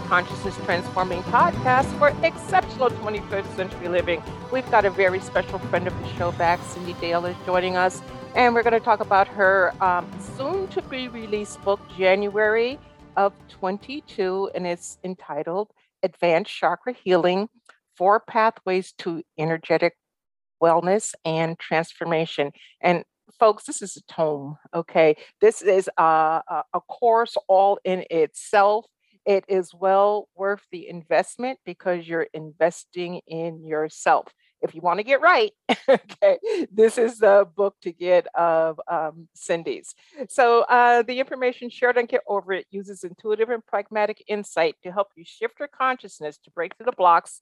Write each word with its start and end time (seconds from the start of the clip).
Consciousness 0.00 0.56
Transforming 0.64 1.22
podcast 1.24 1.86
for 1.98 2.08
exceptional 2.24 2.90
21st 2.90 3.56
century 3.56 3.88
living. 3.88 4.22
We've 4.52 4.70
got 4.70 4.84
a 4.84 4.90
very 4.90 5.20
special 5.20 5.58
friend 5.58 5.86
of 5.86 5.98
the 6.00 6.08
show 6.14 6.32
back. 6.32 6.60
Cyndi 6.60 6.98
Dale 7.00 7.26
is 7.26 7.36
joining 7.46 7.76
us, 7.76 8.02
and 8.34 8.54
we're 8.54 8.62
going 8.62 8.72
to 8.72 8.80
talk 8.80 9.00
about 9.00 9.28
her 9.28 9.72
um, 9.82 10.10
soon 10.36 10.68
to 10.68 10.82
be 10.82 11.08
released 11.08 11.62
book, 11.62 11.80
January 11.96 12.78
of 13.16 13.32
22, 13.48 14.50
and 14.54 14.66
it's 14.66 14.98
entitled 15.04 15.70
Advanced 16.02 16.52
Chakra 16.52 16.92
Healing 16.92 17.48
Four 17.96 18.20
Pathways 18.20 18.92
to 18.98 19.22
Energetic 19.38 19.94
Wellness 20.62 21.14
and 21.24 21.58
Transformation. 21.58 22.52
And 22.80 23.04
folks, 23.38 23.64
this 23.64 23.82
is 23.82 23.96
a 23.96 24.12
tome, 24.12 24.56
okay? 24.74 25.16
This 25.40 25.62
is 25.62 25.88
a, 25.98 26.02
a, 26.02 26.64
a 26.74 26.80
course 26.80 27.36
all 27.48 27.78
in 27.84 28.04
itself. 28.10 28.86
It 29.24 29.44
is 29.48 29.72
well 29.72 30.28
worth 30.34 30.62
the 30.72 30.88
investment 30.88 31.58
because 31.64 32.08
you're 32.08 32.28
investing 32.34 33.20
in 33.26 33.64
yourself. 33.64 34.26
If 34.60 34.74
you 34.74 34.80
want 34.80 34.98
to 34.98 35.04
get 35.04 35.20
right, 35.20 35.52
okay, 35.88 36.38
this 36.72 36.96
is 36.98 37.18
the 37.18 37.48
book 37.56 37.74
to 37.82 37.92
get 37.92 38.26
of 38.34 38.80
um, 38.88 39.28
Cyndi's. 39.34 39.94
So, 40.28 40.62
uh, 40.62 41.02
the 41.02 41.18
information 41.18 41.68
shared 41.68 41.98
on 41.98 42.06
Get 42.06 42.22
Over 42.28 42.52
It 42.54 42.66
uses 42.70 43.02
intuitive 43.04 43.50
and 43.50 43.64
pragmatic 43.66 44.22
insight 44.28 44.76
to 44.84 44.92
help 44.92 45.08
you 45.16 45.24
shift 45.26 45.58
your 45.58 45.68
consciousness 45.68 46.38
to 46.44 46.50
break 46.52 46.76
through 46.76 46.86
the 46.86 46.92
blocks 46.92 47.40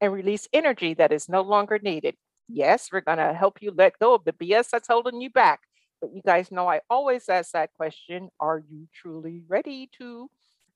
and 0.00 0.12
release 0.12 0.48
energy 0.52 0.94
that 0.94 1.12
is 1.12 1.28
no 1.28 1.42
longer 1.42 1.78
needed. 1.82 2.16
Yes, 2.48 2.88
we're 2.92 3.00
going 3.00 3.18
to 3.18 3.32
help 3.32 3.62
you 3.62 3.72
let 3.72 3.98
go 3.98 4.14
of 4.14 4.24
the 4.24 4.32
BS 4.32 4.70
that's 4.70 4.88
holding 4.88 5.20
you 5.20 5.30
back. 5.30 5.60
But 6.00 6.12
you 6.12 6.22
guys 6.24 6.52
know 6.52 6.68
I 6.68 6.80
always 6.90 7.28
ask 7.28 7.52
that 7.52 7.70
question 7.76 8.28
Are 8.38 8.62
you 8.70 8.88
truly 8.94 9.42
ready 9.48 9.88
to? 9.98 10.30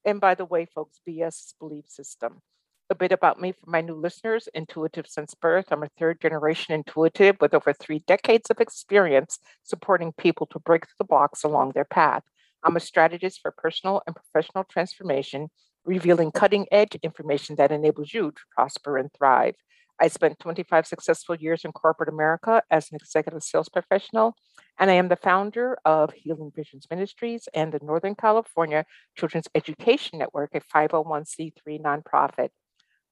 And 0.05 0.21
by 0.21 0.35
the 0.35 0.45
way, 0.45 0.67
folks, 0.67 1.01
BS 1.07 1.55
belief 1.59 1.85
system. 1.89 2.41
A 2.89 2.95
bit 2.95 3.13
about 3.13 3.41
me 3.41 3.53
for 3.53 3.71
my 3.71 3.81
new 3.81 3.95
listeners 3.95 4.49
intuitive 4.53 5.07
since 5.07 5.35
birth. 5.35 5.67
I'm 5.71 5.85
a 5.85 5.91
third 5.97 6.21
generation 6.21 6.75
intuitive 6.75 7.37
with 7.41 7.55
over 7.55 7.73
three 7.73 8.01
decades 8.01 8.51
of 8.51 8.61
experience 8.61 9.39
supporting 9.63 10.13
people 10.13 10.47
to 10.47 10.59
break 10.59 10.87
the 10.99 11.05
blocks 11.05 11.45
along 11.45 11.73
their 11.73 11.85
path. 11.85 12.25
I'm 12.65 12.77
a 12.77 12.81
strategist 12.81 13.41
for 13.41 13.53
personal 13.53 14.03
and 14.07 14.17
professional 14.17 14.65
transformation, 14.65 15.51
revealing 15.85 16.33
cutting 16.33 16.67
edge 16.73 16.97
information 17.03 17.57
that 17.57 17.71
enables 17.71 18.13
you 18.13 18.33
to 18.33 18.43
prosper 18.55 18.99
and 18.99 19.11
thrive. 19.13 19.55
I 20.01 20.09
spent 20.09 20.39
25 20.39 20.87
successful 20.87 21.35
years 21.35 21.65
in 21.65 21.73
corporate 21.73 22.09
America 22.09 22.63
as 22.71 22.91
an 22.91 22.97
executive 22.97 23.43
sales 23.43 23.69
professional, 23.69 24.35
and 24.79 24.91
I 24.91 24.95
am 24.95 25.09
the 25.09 25.17
founder 25.17 25.79
of 25.85 26.13
Healing 26.15 26.53
Visions 26.57 26.87
Ministries 26.91 27.49
and 27.53 27.73
the 27.73 27.81
Northern 27.83 28.15
California 28.15 28.87
Children's 29.17 29.49
Education 29.55 30.19
Network, 30.19 30.55
a 30.55 30.61
501c3 30.61 31.81
nonprofit. 31.83 32.49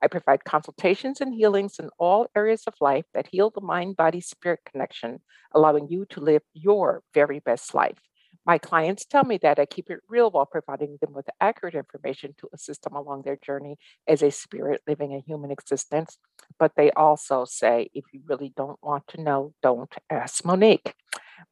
I 0.03 0.07
provide 0.07 0.45
consultations 0.45 1.21
and 1.21 1.35
healings 1.35 1.79
in 1.79 1.91
all 1.99 2.29
areas 2.35 2.63
of 2.67 2.75
life 2.81 3.05
that 3.15 3.29
heal 3.31 3.51
the 3.51 3.61
mind 3.61 3.97
body 3.97 4.21
spirit 4.21 4.61
connection, 4.65 5.21
allowing 5.55 5.89
you 5.89 6.07
to 6.11 6.21
live 6.21 6.43
your 6.55 7.03
very 7.13 7.41
best 7.41 7.75
life. 7.75 8.08
My 8.49 8.57
clients 8.57 9.05
tell 9.05 9.25
me 9.25 9.37
that 9.43 9.59
I 9.59 9.67
keep 9.67 9.91
it 9.91 10.01
real 10.09 10.31
while 10.31 10.47
providing 10.47 10.97
them 11.03 11.13
with 11.13 11.29
accurate 11.39 11.75
information 11.75 12.35
to 12.39 12.49
assist 12.55 12.81
them 12.81 12.95
along 12.95 13.21
their 13.23 13.37
journey 13.37 13.77
as 14.07 14.23
a 14.23 14.31
spirit 14.31 14.81
living 14.89 15.13
a 15.13 15.21
human 15.21 15.51
existence. 15.51 16.17
But 16.59 16.73
they 16.75 16.91
also 16.93 17.45
say, 17.45 17.91
if 17.93 18.07
you 18.11 18.23
really 18.25 18.55
don't 18.57 18.79
want 18.83 19.07
to 19.09 19.21
know, 19.21 19.53
don't 19.63 19.93
ask 20.09 20.47
Monique. 20.47 20.95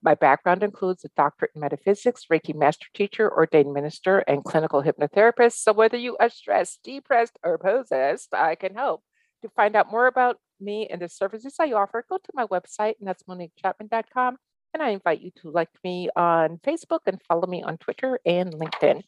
My 0.02 0.14
background 0.14 0.62
includes 0.62 1.04
a 1.04 1.10
doctorate 1.14 1.50
in 1.54 1.60
metaphysics, 1.60 2.28
Reiki 2.32 2.54
master 2.54 2.86
teacher, 2.94 3.30
ordained 3.30 3.74
minister, 3.74 4.20
and 4.20 4.42
clinical 4.42 4.82
hypnotherapist. 4.82 5.56
So 5.56 5.74
whether 5.74 5.98
you 5.98 6.16
are 6.18 6.30
stressed, 6.30 6.80
depressed, 6.82 7.38
or 7.44 7.58
possessed, 7.58 8.32
I 8.32 8.54
can 8.54 8.74
help. 8.74 9.02
To 9.42 9.50
find 9.50 9.76
out 9.76 9.90
more 9.90 10.06
about 10.06 10.38
me 10.58 10.88
and 10.90 11.02
the 11.02 11.10
services 11.10 11.56
I 11.60 11.72
offer, 11.72 12.06
go 12.08 12.16
to 12.16 12.32
my 12.32 12.46
website, 12.46 12.94
and 12.98 13.06
that's 13.06 13.24
moniquechapman.com. 13.24 14.38
And 14.76 14.82
I 14.82 14.90
invite 14.90 15.22
you 15.22 15.30
to 15.40 15.50
like 15.50 15.70
me 15.82 16.10
on 16.14 16.58
Facebook 16.58 16.98
and 17.06 17.18
follow 17.22 17.46
me 17.46 17.62
on 17.62 17.78
Twitter 17.78 18.20
and 18.26 18.52
LinkedIn. 18.52 19.04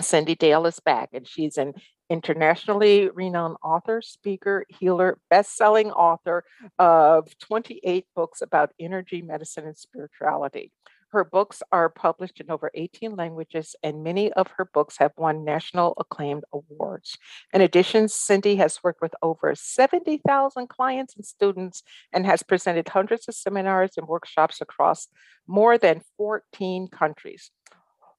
Cyndi 0.00 0.38
Dale 0.38 0.64
is 0.64 0.80
back, 0.80 1.10
and 1.12 1.28
she's 1.28 1.58
an 1.58 1.74
internationally 2.08 3.10
renowned 3.10 3.58
author, 3.62 4.00
speaker, 4.00 4.64
healer, 4.70 5.18
best 5.28 5.58
selling 5.58 5.90
author 5.90 6.44
of 6.78 7.38
28 7.38 8.06
books 8.16 8.40
about 8.40 8.72
energy, 8.80 9.20
medicine, 9.20 9.66
and 9.66 9.76
spirituality. 9.76 10.72
Her 11.12 11.24
books 11.24 11.62
are 11.70 11.90
published 11.90 12.40
in 12.40 12.50
over 12.50 12.70
18 12.72 13.16
languages, 13.16 13.76
and 13.82 14.02
many 14.02 14.32
of 14.32 14.46
her 14.56 14.64
books 14.64 14.96
have 14.96 15.12
won 15.18 15.44
national 15.44 15.92
acclaimed 15.98 16.44
awards. 16.54 17.18
In 17.52 17.60
addition, 17.60 18.06
Cyndi 18.06 18.56
has 18.56 18.82
worked 18.82 19.02
with 19.02 19.14
over 19.20 19.54
70,000 19.54 20.68
clients 20.70 21.14
and 21.14 21.24
students 21.24 21.82
and 22.14 22.24
has 22.24 22.42
presented 22.42 22.88
hundreds 22.88 23.28
of 23.28 23.34
seminars 23.34 23.92
and 23.98 24.08
workshops 24.08 24.62
across 24.62 25.08
more 25.46 25.76
than 25.76 26.00
14 26.16 26.88
countries, 26.88 27.50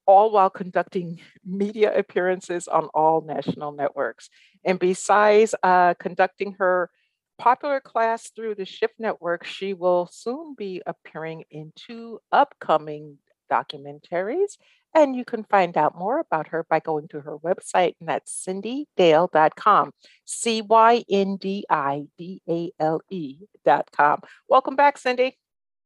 all 0.05 0.29
while 0.31 0.51
conducting 0.51 1.19
media 1.43 1.97
appearances 1.97 2.67
on 2.67 2.89
all 2.93 3.21
national 3.21 3.71
networks. 3.71 4.29
And 4.63 4.77
besides 4.77 5.55
uh, 5.63 5.95
conducting 5.95 6.57
her 6.59 6.91
popular 7.37 7.79
class 7.79 8.29
through 8.35 8.55
the 8.55 8.65
Shift 8.65 8.95
Network, 8.99 9.45
she 9.45 9.73
will 9.73 10.07
soon 10.11 10.55
be 10.55 10.81
appearing 10.85 11.43
in 11.51 11.73
two 11.75 12.19
upcoming 12.31 13.17
documentaries. 13.51 14.57
And 14.95 15.15
you 15.15 15.25
can 15.25 15.43
find 15.43 15.75
out 15.75 15.97
more 15.97 16.19
about 16.19 16.49
her 16.49 16.65
by 16.69 16.79
going 16.79 17.07
to 17.09 17.21
her 17.21 17.37
website, 17.39 17.95
and 17.99 18.07
that's 18.07 18.45
cyndidale.com. 18.47 19.91
C 20.25 20.61
Y 20.61 21.03
N 21.09 21.37
D 21.37 21.65
I 21.67 22.03
D 22.17 22.41
A 22.47 22.71
L 22.79 23.01
E.com. 23.09 24.21
Welcome 24.47 24.75
back, 24.75 24.99
Cyndi. 24.99 25.33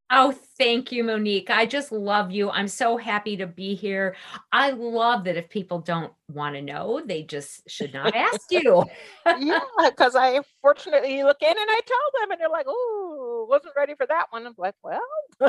Oh, 0.10 0.32
thank 0.58 0.92
you, 0.92 1.04
Monique. 1.04 1.50
I 1.50 1.66
just 1.66 1.92
love 1.92 2.32
you. 2.32 2.50
I'm 2.50 2.70
so 2.70 2.96
happy 2.96 3.36
to 3.38 3.46
be 3.46 3.76
here. 3.76 4.16
I 4.54 4.72
love 4.72 5.26
that 5.26 5.36
if 5.36 5.50
people 5.50 5.80
don't 5.80 6.14
want 6.32 6.56
to 6.56 6.62
know, 6.62 7.02
they 7.06 7.24
just 7.24 7.70
should 7.70 7.94
not 7.94 8.16
ask 8.16 8.42
you. 8.52 8.86
yeah, 9.26 9.60
because 9.86 10.16
I 10.16 10.40
fortunately 10.62 11.24
look 11.24 11.42
in 11.42 11.50
and 11.50 11.58
I 11.60 11.82
tell 11.86 12.22
them, 12.22 12.32
and 12.32 12.40
they're 12.40 12.50
like, 12.50 12.68
"Oh, 12.70 13.48
wasn't 13.50 13.74
ready 13.76 13.96
for 13.96 14.06
that 14.08 14.28
one." 14.30 14.48
I'm 14.48 14.54
like, 14.58 14.76
"Well." 14.82 15.02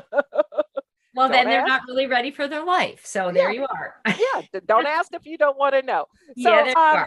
well, 1.15 1.29
then 1.29 1.47
they're 1.47 1.67
not 1.67 1.83
really 1.87 2.07
ready 2.07 2.33
for 2.33 2.49
their 2.49 2.65
life. 2.65 3.03
So 3.05 3.31
there 3.31 3.53
yeah. 3.53 3.61
you 3.61 3.67
are. 3.71 3.95
yeah, 4.07 4.61
don't 4.67 4.87
ask 4.89 5.15
if 5.15 5.25
you 5.25 5.39
don't 5.39 5.57
want 5.57 5.75
to 5.75 5.83
know. 5.83 6.07
So, 6.37 6.51
yeah, 6.51 6.73
um, 6.77 7.07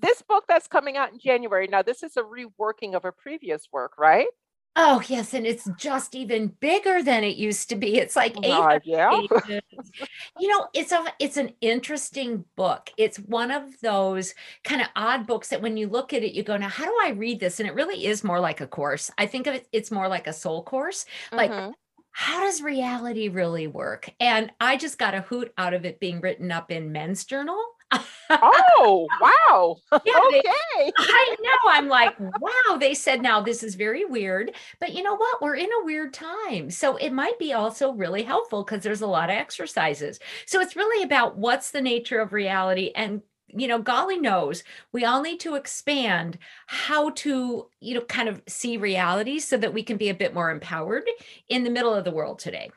this 0.00 0.22
book 0.22 0.44
that's 0.48 0.68
coming 0.68 0.96
out 0.96 1.12
in 1.12 1.18
January. 1.18 1.66
Now, 1.66 1.82
this 1.82 2.02
is 2.02 2.16
a 2.16 2.22
reworking 2.22 2.94
of 2.94 3.04
a 3.04 3.12
previous 3.12 3.68
work, 3.70 3.98
right? 3.98 4.28
Oh 4.78 5.00
yes, 5.08 5.32
and 5.32 5.46
it's 5.46 5.66
just 5.78 6.14
even 6.14 6.48
bigger 6.60 7.02
than 7.02 7.24
it 7.24 7.36
used 7.36 7.70
to 7.70 7.76
be. 7.76 7.96
It's 7.96 8.14
like 8.14 8.36
eight. 8.44 8.52
Uh, 8.52 8.78
yeah. 8.84 9.10
you 10.38 10.48
know, 10.48 10.68
it's 10.74 10.92
a 10.92 11.02
it's 11.18 11.38
an 11.38 11.52
interesting 11.62 12.44
book. 12.56 12.90
It's 12.98 13.16
one 13.16 13.50
of 13.50 13.80
those 13.80 14.34
kind 14.64 14.82
of 14.82 14.88
odd 14.94 15.26
books 15.26 15.48
that 15.48 15.62
when 15.62 15.78
you 15.78 15.88
look 15.88 16.12
at 16.12 16.22
it, 16.22 16.34
you 16.34 16.42
go, 16.42 16.58
"Now, 16.58 16.68
how 16.68 16.84
do 16.84 16.94
I 17.02 17.10
read 17.10 17.40
this?" 17.40 17.58
And 17.58 17.66
it 17.66 17.74
really 17.74 18.04
is 18.04 18.22
more 18.22 18.38
like 18.38 18.60
a 18.60 18.66
course. 18.66 19.10
I 19.16 19.24
think 19.24 19.46
of 19.46 19.54
it. 19.54 19.66
It's 19.72 19.90
more 19.90 20.08
like 20.08 20.26
a 20.26 20.32
soul 20.34 20.62
course. 20.62 21.06
Like, 21.32 21.50
mm-hmm. 21.50 21.70
how 22.10 22.40
does 22.40 22.60
reality 22.60 23.28
really 23.30 23.68
work? 23.68 24.10
And 24.20 24.52
I 24.60 24.76
just 24.76 24.98
got 24.98 25.14
a 25.14 25.22
hoot 25.22 25.54
out 25.56 25.72
of 25.72 25.86
it 25.86 26.00
being 26.00 26.20
written 26.20 26.52
up 26.52 26.70
in 26.70 26.92
Men's 26.92 27.24
Journal 27.24 27.58
oh, 28.30 29.06
wow. 29.20 29.76
Yeah, 30.04 30.20
okay. 30.28 30.42
They, 30.78 30.92
I 30.98 31.36
know. 31.40 31.70
I'm 31.70 31.88
like, 31.88 32.18
wow. 32.18 32.76
They 32.78 32.94
said, 32.94 33.22
now 33.22 33.40
this 33.40 33.62
is 33.62 33.74
very 33.74 34.04
weird, 34.04 34.52
but 34.80 34.92
you 34.92 35.02
know 35.02 35.16
what? 35.16 35.40
We're 35.40 35.56
in 35.56 35.68
a 35.80 35.84
weird 35.84 36.12
time. 36.12 36.70
So 36.70 36.96
it 36.96 37.12
might 37.12 37.38
be 37.38 37.52
also 37.52 37.92
really 37.92 38.22
helpful 38.22 38.64
because 38.64 38.82
there's 38.82 39.02
a 39.02 39.06
lot 39.06 39.30
of 39.30 39.36
exercises. 39.36 40.18
So 40.46 40.60
it's 40.60 40.76
really 40.76 41.02
about 41.04 41.36
what's 41.36 41.70
the 41.70 41.82
nature 41.82 42.20
of 42.20 42.32
reality 42.32 42.92
and 42.94 43.22
you 43.54 43.68
know 43.68 43.78
golly 43.78 44.18
knows 44.18 44.64
we 44.90 45.04
all 45.04 45.22
need 45.22 45.38
to 45.38 45.54
expand 45.54 46.36
how 46.66 47.10
to 47.10 47.68
you 47.80 47.94
know 47.94 48.00
kind 48.02 48.28
of 48.28 48.42
see 48.48 48.76
reality 48.76 49.38
so 49.38 49.56
that 49.56 49.72
we 49.72 49.84
can 49.84 49.96
be 49.96 50.08
a 50.08 50.14
bit 50.14 50.34
more 50.34 50.50
empowered 50.50 51.04
in 51.48 51.62
the 51.62 51.70
middle 51.70 51.94
of 51.94 52.04
the 52.04 52.10
world 52.10 52.40
today 52.40 52.70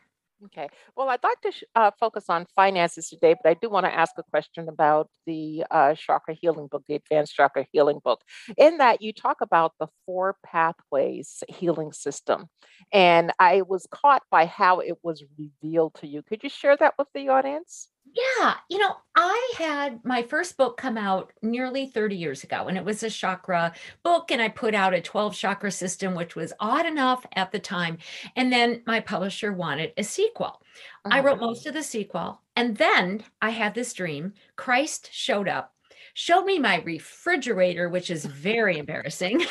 Okay. 0.45 0.69
Well, 0.95 1.09
I'd 1.09 1.21
like 1.24 1.41
to 1.41 1.51
sh- 1.51 1.63
uh, 1.75 1.91
focus 2.00 2.25
on 2.30 2.45
finances 2.56 3.09
today, 3.09 3.36
but 3.44 3.50
I 3.50 3.56
do 3.62 3.69
want 3.69 3.86
to 3.86 3.94
ask 3.94 4.13
a 4.18 4.24
question 4.24 4.69
about 4.69 5.09
the 5.25 5.65
uh, 5.69 5.95
chakra 5.95 6.33
healing 6.33 6.68
book, 6.71 6.83
the 6.88 6.95
advanced 6.95 7.36
chakra 7.36 7.65
healing 7.74 8.00
book. 8.03 8.21
In 8.57 8.77
that, 8.77 9.01
you 9.01 9.12
talk 9.12 9.41
about 9.41 9.74
the 9.81 9.88
four 10.06 10.38
pathways 10.45 11.44
healing 11.50 11.91
system. 11.91 12.45
And 12.94 13.33
I 13.38 13.63
was 13.63 13.86
caught 13.91 14.24
by 14.31 14.45
how 14.45 14.80
it 14.80 14.95
was 15.03 15.25
revealed 15.38 15.95
to 15.95 16.07
you. 16.07 16.21
Could 16.24 16.42
you 16.44 16.50
share 16.50 16.77
that 16.77 16.94
with 16.97 17.09
the 17.13 17.27
audience? 17.27 17.89
Yeah, 18.13 18.56
you 18.69 18.79
know, 18.79 18.95
I 19.15 19.53
had 19.57 20.03
my 20.03 20.23
first 20.23 20.57
book 20.57 20.77
come 20.77 20.97
out 20.97 21.31
nearly 21.41 21.85
30 21.88 22.15
years 22.15 22.44
ago, 22.44 22.67
and 22.67 22.77
it 22.77 22.83
was 22.83 23.03
a 23.03 23.09
chakra 23.09 23.73
book. 24.03 24.31
And 24.31 24.41
I 24.41 24.50
put 24.50 24.73
out 24.73 24.94
a 24.94 25.01
12 25.01 25.35
chakra 25.35 25.71
system, 25.71 26.15
which 26.15 26.35
was 26.35 26.53
odd 26.59 26.85
enough 26.85 27.25
at 27.35 27.51
the 27.51 27.59
time. 27.59 27.97
And 28.35 28.51
then 28.51 28.81
my 28.88 29.00
publisher 29.00 29.53
wanted 29.53 29.94
a 29.97 30.03
sequel. 30.03 30.61
I 31.06 31.19
oh, 31.19 31.23
wrote 31.23 31.39
most 31.39 31.67
of 31.67 31.73
the 31.73 31.83
sequel. 31.83 32.41
And 32.56 32.77
then 32.77 33.23
I 33.41 33.51
had 33.51 33.75
this 33.75 33.94
dream. 33.94 34.33
Christ 34.56 35.09
showed 35.11 35.47
up, 35.47 35.73
showed 36.13 36.45
me 36.45 36.59
my 36.59 36.81
refrigerator, 36.81 37.89
which 37.89 38.09
is 38.09 38.25
very 38.25 38.77
embarrassing, 38.77 39.41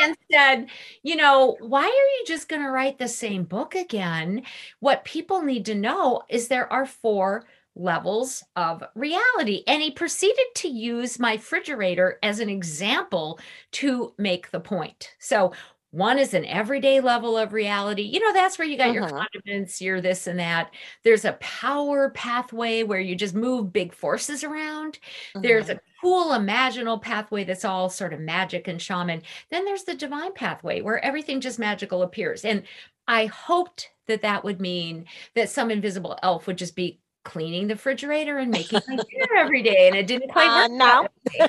and 0.00 0.16
said, 0.30 0.66
You 1.02 1.16
know, 1.16 1.56
why 1.60 1.82
are 1.82 1.86
you 1.86 2.24
just 2.26 2.48
going 2.48 2.62
to 2.62 2.70
write 2.70 2.98
the 2.98 3.08
same 3.08 3.44
book 3.44 3.74
again? 3.74 4.42
What 4.80 5.04
people 5.04 5.42
need 5.42 5.66
to 5.66 5.74
know 5.74 6.22
is 6.28 6.48
there 6.48 6.72
are 6.72 6.86
four 6.86 7.44
levels 7.76 8.44
of 8.56 8.84
reality. 8.94 9.64
And 9.66 9.82
he 9.82 9.90
proceeded 9.90 10.46
to 10.56 10.68
use 10.68 11.18
my 11.18 11.32
refrigerator 11.32 12.18
as 12.22 12.38
an 12.38 12.48
example 12.48 13.38
to 13.72 14.12
make 14.18 14.50
the 14.50 14.60
point. 14.60 15.10
So, 15.18 15.52
one 15.94 16.18
is 16.18 16.34
an 16.34 16.44
everyday 16.46 17.00
level 17.00 17.36
of 17.36 17.52
reality. 17.52 18.02
You 18.02 18.20
know, 18.20 18.32
that's 18.32 18.58
where 18.58 18.66
you 18.66 18.76
got 18.76 18.92
your 18.92 19.02
Mhm. 19.02 19.10
condiments, 19.16 19.80
your 19.80 20.00
this 20.00 20.26
and 20.26 20.38
that. 20.40 20.74
There's 21.04 21.24
a 21.24 21.34
power 21.34 22.10
pathway 22.10 22.82
where 22.82 23.00
you 23.00 23.14
just 23.14 23.34
move 23.34 23.72
big 23.72 23.94
forces 23.94 24.42
around. 24.44 24.98
There's 25.42 25.68
Mhm. 25.68 25.70
a 25.70 25.80
cool 26.00 26.30
imaginal 26.32 27.00
pathway 27.00 27.44
that's 27.44 27.64
all 27.64 27.88
sort 27.90 28.12
of 28.12 28.20
magic 28.20 28.66
and 28.68 28.80
shaman. 28.82 29.22
Then 29.50 29.64
there's 29.64 29.84
the 29.84 29.94
divine 29.94 30.32
pathway 30.34 30.80
where 30.80 31.04
everything 31.04 31.40
just 31.40 31.58
magical 31.58 32.02
appears. 32.02 32.44
And 32.44 32.64
I 33.06 33.26
hoped 33.26 33.90
that 34.06 34.22
that 34.22 34.44
would 34.44 34.60
mean 34.60 35.06
that 35.34 35.50
some 35.50 35.70
invisible 35.70 36.18
elf 36.22 36.46
would 36.46 36.58
just 36.58 36.74
be 36.76 37.00
cleaning 37.24 37.66
the 37.68 37.74
refrigerator 37.74 38.38
and 38.38 38.50
making 38.52 38.82
my 38.86 38.96
dinner 39.10 39.26
every 39.38 39.62
day. 39.62 39.88
And 39.88 39.96
it 39.96 40.06
didn't 40.06 40.30
quite 40.30 40.48
Uh, 40.48 40.68
work. 40.68 40.70
no. 40.70 41.08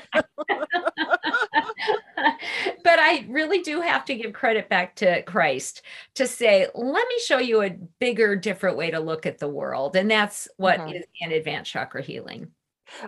but 2.84 2.98
I 2.98 3.26
really 3.28 3.60
do 3.62 3.80
have 3.80 4.04
to 4.06 4.14
give 4.14 4.32
credit 4.32 4.68
back 4.68 4.96
to 4.96 5.22
Christ 5.22 5.82
to 6.14 6.26
say, 6.26 6.66
let 6.74 7.08
me 7.08 7.18
show 7.24 7.38
you 7.38 7.62
a 7.62 7.70
bigger, 8.00 8.36
different 8.36 8.76
way 8.76 8.90
to 8.90 9.00
look 9.00 9.26
at 9.26 9.38
the 9.38 9.48
world. 9.48 9.96
And 9.96 10.10
that's 10.10 10.48
what 10.56 10.80
Mhm. 10.80 10.96
is 11.00 11.04
in 11.20 11.32
advanced 11.32 11.70
chakra 11.72 12.02
healing. 12.02 12.52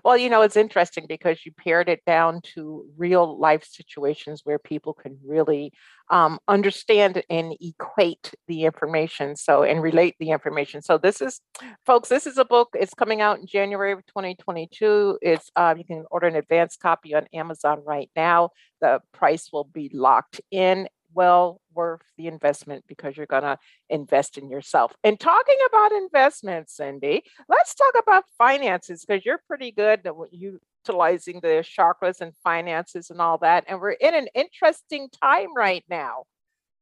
Well, 0.05 0.17
you 0.17 0.29
know, 0.29 0.43
it's 0.43 0.57
interesting 0.57 1.07
because 1.09 1.45
you 1.45 1.53
pared 1.53 1.89
it 1.89 2.05
down 2.07 2.41
to 2.55 2.85
real 2.97 3.39
life 3.39 3.65
situations 3.65 4.43
where 4.45 4.59
people 4.59 4.93
can 4.93 5.19
really 5.25 5.73
um, 6.11 6.39
understand 6.49 7.23
and 7.29 7.55
equate 7.61 8.33
the 8.47 8.65
information. 8.65 9.37
So, 9.37 9.63
and 9.63 9.83
relate 9.83 10.17
the 10.19 10.31
information. 10.31 10.83
So, 10.83 10.99
this 10.99 11.21
is, 11.21 11.41
folks, 11.87 12.09
this 12.09 12.27
is 12.27 12.39
a 12.39 12.45
book. 12.45 12.71
It's 12.75 12.95
coming 12.95 13.21
out 13.21 13.39
in 13.39 13.47
January 13.47 13.93
of 13.93 14.05
2022. 14.07 15.19
It's, 15.23 15.51
uh, 15.57 15.75
you 15.77 15.85
can 15.85 16.05
order 16.11 16.27
an 16.27 16.37
advanced 16.37 16.81
copy 16.81 17.15
on 17.15 17.27
Amazon 17.33 17.83
right 17.87 18.11
now. 18.17 18.51
The 18.81 19.01
price 19.13 19.51
will 19.53 19.65
be 19.65 19.91
locked 19.93 20.41
in. 20.51 20.89
Well 21.15 21.61
worth 21.75 22.03
the 22.17 22.27
investment 22.27 22.85
because 22.87 23.17
you're 23.17 23.27
going 23.27 23.43
to 23.43 23.59
invest 23.89 24.39
in 24.39 24.51
yourself. 24.51 24.95
And 25.05 25.19
talking 25.19 25.57
about 25.69 25.93
investments, 25.93 26.77
Cyndi, 26.79 27.21
let's 27.49 27.75
talk 27.75 27.95
about 28.03 28.25
finances 28.37 29.05
because 29.05 29.25
you're 29.25 29.43
pretty 29.47 29.73
good 29.73 30.07
at 30.07 30.15
utilizing 30.33 31.41
the 31.41 31.65
chakras 31.65 32.21
and 32.21 32.33
finances 32.43 33.11
and 33.11 33.21
all 33.21 33.39
that. 33.39 33.65
And 33.69 33.81
we're 33.81 33.93
in 33.93 34.15
an 34.15 34.29
interesting 34.35 35.09
time 35.23 35.55
right 35.57 35.85
now. 35.89 36.25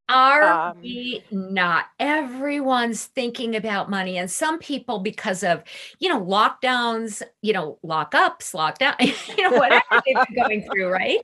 Are 0.08 0.60
Um, 0.66 0.82
we 0.82 1.26
not? 1.32 1.86
Everyone's 1.98 3.06
thinking 3.06 3.56
about 3.56 3.90
money. 3.90 4.18
And 4.18 4.30
some 4.30 4.58
people, 4.60 5.00
because 5.00 5.42
of, 5.42 5.64
you 5.98 6.08
know, 6.08 6.20
lockdowns, 6.24 7.22
you 7.42 7.52
know, 7.52 7.78
lockups, 7.84 8.54
lockdown, 8.54 8.94
you 9.36 9.42
know, 9.44 9.52
whatever 9.52 9.82
they've 10.06 10.20
been 10.28 10.44
going 10.44 10.62
through, 10.70 10.88
right? 10.90 11.20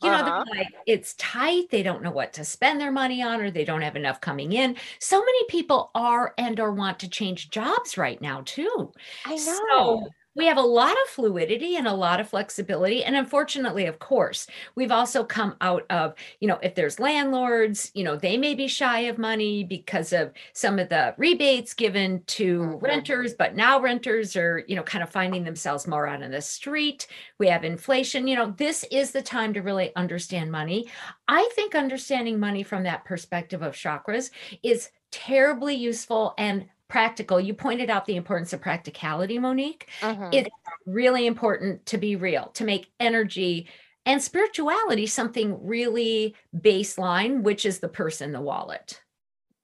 You 0.00 0.10
know, 0.10 0.18
Uh-huh. 0.18 0.44
they're 0.44 0.58
like, 0.58 0.68
it's 0.86 1.14
tight. 1.14 1.70
They 1.70 1.82
don't 1.82 2.02
know 2.02 2.10
what 2.10 2.34
to 2.34 2.44
spend 2.44 2.78
their 2.80 2.92
money 2.92 3.22
on, 3.22 3.40
or 3.40 3.50
they 3.50 3.64
don't 3.64 3.80
have 3.82 3.96
enough 3.96 4.20
coming 4.20 4.52
in. 4.52 4.76
So 5.00 5.18
many 5.20 5.44
people 5.48 5.90
are 5.94 6.34
and 6.36 6.60
or 6.60 6.72
want 6.72 6.98
to 7.00 7.08
change 7.08 7.48
jobs 7.50 7.96
right 7.96 8.20
now, 8.20 8.42
too. 8.44 8.92
I 9.26 9.36
So 9.36 9.56
know. 9.76 10.12
We 10.36 10.46
have 10.46 10.58
a 10.58 10.62
lot 10.62 10.92
of 10.92 11.08
fluidity 11.08 11.76
and 11.76 11.86
a 11.88 11.94
lot 11.94 12.20
of 12.20 12.28
flexibility. 12.28 13.02
And 13.02 13.16
unfortunately, 13.16 13.86
of 13.86 13.98
course, 14.00 14.46
we've 14.74 14.92
also 14.92 15.24
come 15.24 15.56
out 15.62 15.86
of, 15.90 16.14
you 16.40 16.46
know, 16.46 16.58
if 16.62 16.74
there's 16.74 17.00
landlords, 17.00 17.90
you 17.94 18.04
know, 18.04 18.16
they 18.16 18.36
may 18.36 18.54
be 18.54 18.68
shy 18.68 19.00
of 19.00 19.18
money 19.18 19.64
because 19.64 20.12
of 20.12 20.32
some 20.52 20.78
of 20.78 20.90
the 20.90 21.14
rebates 21.16 21.72
given 21.74 22.22
to 22.26 22.78
Mhm. 22.80 22.80
renters, 22.82 23.34
but 23.34 23.56
now 23.56 23.80
renters 23.80 24.36
are, 24.36 24.62
you 24.68 24.76
know, 24.76 24.82
kind 24.82 25.02
of 25.02 25.10
finding 25.10 25.44
themselves 25.44 25.86
more 25.86 26.06
out 26.06 26.22
on 26.22 26.30
the 26.30 26.42
street. 26.42 27.06
We 27.38 27.48
have 27.48 27.64
inflation. 27.64 28.28
You 28.28 28.36
know, 28.36 28.50
this 28.50 28.84
is 28.92 29.12
the 29.12 29.22
time 29.22 29.54
to 29.54 29.60
really 29.62 29.94
understand 29.96 30.52
money. 30.52 30.90
I 31.28 31.48
think 31.54 31.74
understanding 31.74 32.38
money 32.38 32.62
from 32.62 32.82
that 32.84 33.04
perspective 33.04 33.62
of 33.62 33.74
chakras 33.74 34.30
is 34.62 34.90
terribly 35.10 35.74
useful 35.74 36.34
and 36.38 36.68
practical. 36.88 37.40
You 37.40 37.54
pointed 37.54 37.90
out 37.90 38.06
the 38.06 38.16
importance 38.16 38.52
of 38.52 38.60
practicality, 38.60 39.38
Monique. 39.38 39.88
Mhm. 40.00 40.28
It's 40.32 40.50
really 40.86 41.26
important 41.26 41.86
to 41.86 41.98
be 41.98 42.16
real, 42.16 42.46
to 42.54 42.64
make 42.64 42.92
energy 43.00 43.68
and 44.04 44.22
spirituality 44.22 45.06
something 45.06 45.66
really 45.66 46.36
baseline, 46.56 47.42
which 47.42 47.66
is 47.66 47.80
the 47.80 47.88
purse 47.88 48.20
and 48.20 48.34
the 48.34 48.40
wallet. 48.40 49.02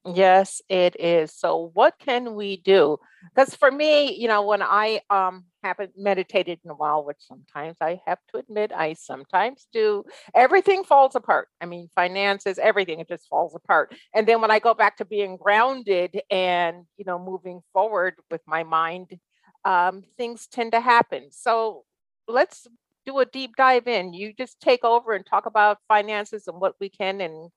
Yes, 0.05 0.61
it 0.69 0.97
is. 0.99 1.33
So 1.33 1.71
what 1.75 1.95
can 2.01 2.35
we 2.35 2.57
do? 2.57 2.99
Because 3.35 3.55
for 3.55 3.71
me, 3.71 4.13
you 4.17 4.27
know, 4.27 4.43
when 4.43 4.61
I 4.61 5.01
um 5.11 5.45
haven't 5.63 5.93
meditated 5.97 6.59
in 6.65 6.73
a 6.73 6.75
while, 6.75 7.05
which 7.05 7.19
sometimes 7.21 7.77
I 7.81 8.01
have 8.05 8.19
to 8.33 8.39
admit 8.39 8.73
I 8.75 8.95
sometimes 8.95 9.69
do, 9.73 10.03
everything 10.35 10.83
falls 10.83 11.15
apart. 11.15 11.49
I 11.61 11.67
mean, 11.67 11.89
finances, 11.95 12.59
everything, 12.59 12.99
it 12.99 13.07
just 13.09 13.29
falls 13.29 13.55
apart. 13.55 13.95
And 14.13 14.27
then 14.27 14.41
when 14.41 14.51
I 14.51 14.59
go 14.59 14.75
back 14.75 14.97
to 14.97 15.05
being 15.05 15.37
grounded 15.37 16.21
and, 16.33 16.85
you 16.97 17.05
know, 17.05 17.21
moving 17.21 17.61
forward 17.73 18.15
with 18.29 18.41
my 18.45 18.65
mind, 18.65 19.17
um, 19.65 20.03
things 20.17 20.49
tend 20.49 20.73
to 20.73 20.81
happen. 20.81 21.29
So 21.31 21.85
let's 22.27 22.67
do 23.07 23.21
a 23.21 23.25
deep 23.27 23.55
dive 23.57 23.87
in. 23.87 24.13
You 24.15 24.33
just 24.33 24.59
take 24.61 24.83
over 24.83 25.13
and 25.13 25.25
talk 25.25 25.47
about 25.47 25.79
finances 25.87 26.49
and 26.49 26.61
what 26.61 26.75
we 26.81 26.89
can 26.89 27.21
and 27.21 27.51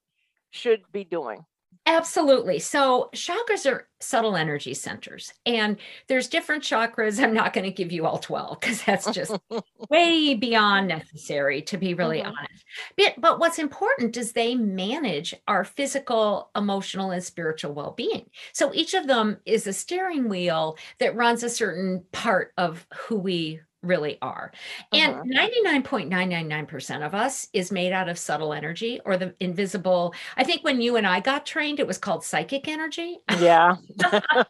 should 0.52 0.84
be 0.92 1.04
doing. 1.06 1.46
Absolutely. 1.88 2.60
So, 2.60 3.10
chakras 3.14 3.70
are 3.72 3.88
subtle 4.00 4.36
energy 4.36 4.74
centers, 4.74 5.32
and 5.46 5.78
there's 6.08 6.28
different 6.28 6.64
chakras. 6.64 7.22
I'm 7.24 7.34
not 7.34 7.54
going 7.54 7.64
to 7.64 7.72
give 7.72 7.92
you 7.92 8.06
all 8.06 8.18
12 8.18 8.60
because 8.60 8.84
that's 8.84 9.10
just 9.10 9.38
way 9.90 10.34
beyond 10.34 10.88
necessary 10.88 11.62
to 11.64 11.78
be 11.78 11.94
really 11.94 12.22
Mhm. 12.22 12.26
honest. 12.26 12.66
But, 12.98 13.14
but 13.20 13.40
what's 13.40 13.60
important 13.60 14.18
is 14.18 14.32
they 14.34 14.56
manage 14.56 15.36
our 15.48 15.64
physical, 15.64 16.50
emotional, 16.56 17.12
and 17.12 17.24
spiritual 17.24 17.74
well 17.74 17.92
being. 17.92 18.30
So, 18.54 18.74
each 18.74 18.94
of 18.96 19.08
them 19.08 19.38
is 19.46 19.68
a 19.68 19.74
steering 19.74 20.28
wheel 20.28 20.78
that 21.00 21.16
runs 21.16 21.44
a 21.44 21.50
certain 21.50 22.04
part 22.12 22.52
of 22.58 22.88
who 22.96 23.18
we 23.18 23.62
really 23.86 24.18
are. 24.22 24.52
And 24.92 25.16
Mhm. 25.16 25.24
99.999% 25.26 27.04
of 27.04 27.14
us 27.16 27.48
is 27.54 27.72
made 27.72 27.92
out 27.94 28.10
of 28.10 28.18
subtle 28.18 28.54
energy 28.54 29.00
or 29.06 29.18
the 29.18 29.36
invisible. 29.40 30.14
I 30.38 30.44
think 30.44 30.64
when 30.64 30.82
you 30.82 30.96
and 30.96 31.06
I 31.08 31.20
got 31.20 31.46
trained, 31.46 31.80
it 31.80 31.88
was 31.88 31.98
called 31.98 32.24
psychic 32.24 32.68
energy, 32.68 33.20
Yeah. 33.40 33.76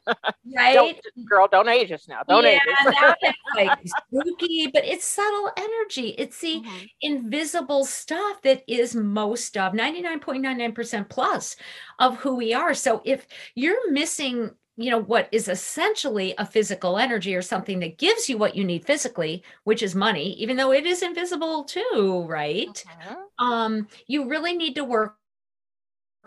right? 0.56 0.74
Don't, 0.74 0.98
girl, 1.26 1.48
don't 1.52 1.68
age 1.70 1.92
us 1.92 2.08
now. 2.08 2.22
Don't 2.28 2.44
yeah, 2.44 2.52
age 2.52 2.88
us. 2.88 3.16
like 3.56 3.80
spooky, 3.86 4.68
but 4.74 4.86
it's 4.86 5.06
subtle 5.06 5.52
energy. 5.58 6.10
It's 6.18 6.40
the 6.40 6.62
Mhm. 6.62 6.90
invisible 7.02 7.86
stuff 7.86 8.42
that 8.44 8.64
is 8.68 8.96
most 8.96 9.58
of 9.58 9.74
99.99% 9.74 11.10
plus 11.10 11.56
of 12.00 12.18
who 12.18 12.36
we 12.36 12.54
are. 12.54 12.74
So 12.74 13.02
if 13.06 13.28
you're 13.56 13.92
missing, 13.92 14.52
you 14.78 14.92
know, 14.92 15.00
what 15.00 15.30
is 15.32 15.48
essentially 15.48 16.34
a 16.38 16.46
physical 16.46 16.98
energy 16.98 17.36
or 17.36 17.42
something 17.42 17.80
that 17.80 17.98
gives 17.98 18.30
you 18.30 18.38
what 18.38 18.56
you 18.56 18.64
need 18.64 18.86
physically, 18.86 19.44
which 19.64 19.82
is 19.84 19.96
money, 19.96 20.34
even 20.34 20.58
though 20.58 20.72
it 20.74 20.86
is 20.86 21.02
invisible 21.02 21.64
too, 21.64 22.26
right? 22.28 22.86
Mhm. 22.86 23.30
Um, 23.40 23.88
you 24.08 24.28
really 24.30 24.56
need 24.56 24.76
to 24.76 24.84
work 24.84 25.18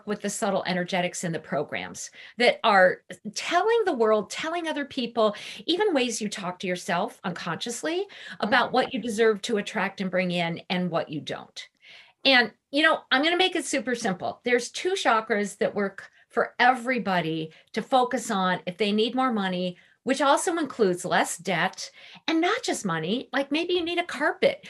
with 0.05 0.21
the 0.21 0.29
subtle 0.29 0.63
energetics 0.65 1.23
in 1.23 1.31
the 1.33 1.39
programs 1.39 2.09
that 2.37 2.59
are 2.63 3.03
telling 3.35 3.77
the 3.85 3.93
world, 3.93 4.29
telling 4.29 4.67
other 4.67 4.85
people, 4.85 5.35
even 5.65 5.93
ways 5.93 6.21
you 6.21 6.29
talk 6.29 6.57
to 6.59 6.67
yourself 6.67 7.19
unconsciously 7.25 8.07
about 8.39 8.71
what 8.71 8.93
you 8.93 8.99
deserve 9.01 9.41
to 9.41 9.57
attract 9.57 9.99
and 10.01 10.09
bring 10.09 10.31
in 10.31 10.61
and 10.69 10.89
what 10.89 11.09
you 11.09 11.19
don't. 11.19 11.67
And, 12.25 12.53
you 12.71 12.83
know, 12.83 13.01
I'm 13.11 13.23
going 13.23 13.33
to 13.33 13.37
make 13.37 13.55
it 13.55 13.65
super 13.65 13.95
simple. 13.95 14.41
There's 14.45 14.71
two 14.71 14.93
chakras 14.93 15.57
that 15.59 15.75
work 15.75 16.11
for 16.29 16.53
everybody 16.59 17.51
to 17.73 17.81
focus 17.81 18.29
on 18.31 18.59
if 18.65 18.77
they 18.77 18.91
need 18.91 19.15
more 19.15 19.31
money, 19.33 19.77
which 20.03 20.21
also 20.21 20.57
includes 20.57 21.05
less 21.05 21.37
debt 21.37 21.89
and 22.27 22.39
not 22.41 22.63
just 22.63 22.85
money. 22.85 23.29
Like 23.33 23.51
maybe 23.51 23.73
you 23.73 23.83
need 23.83 23.97
a 23.99 24.03
carpet. 24.05 24.67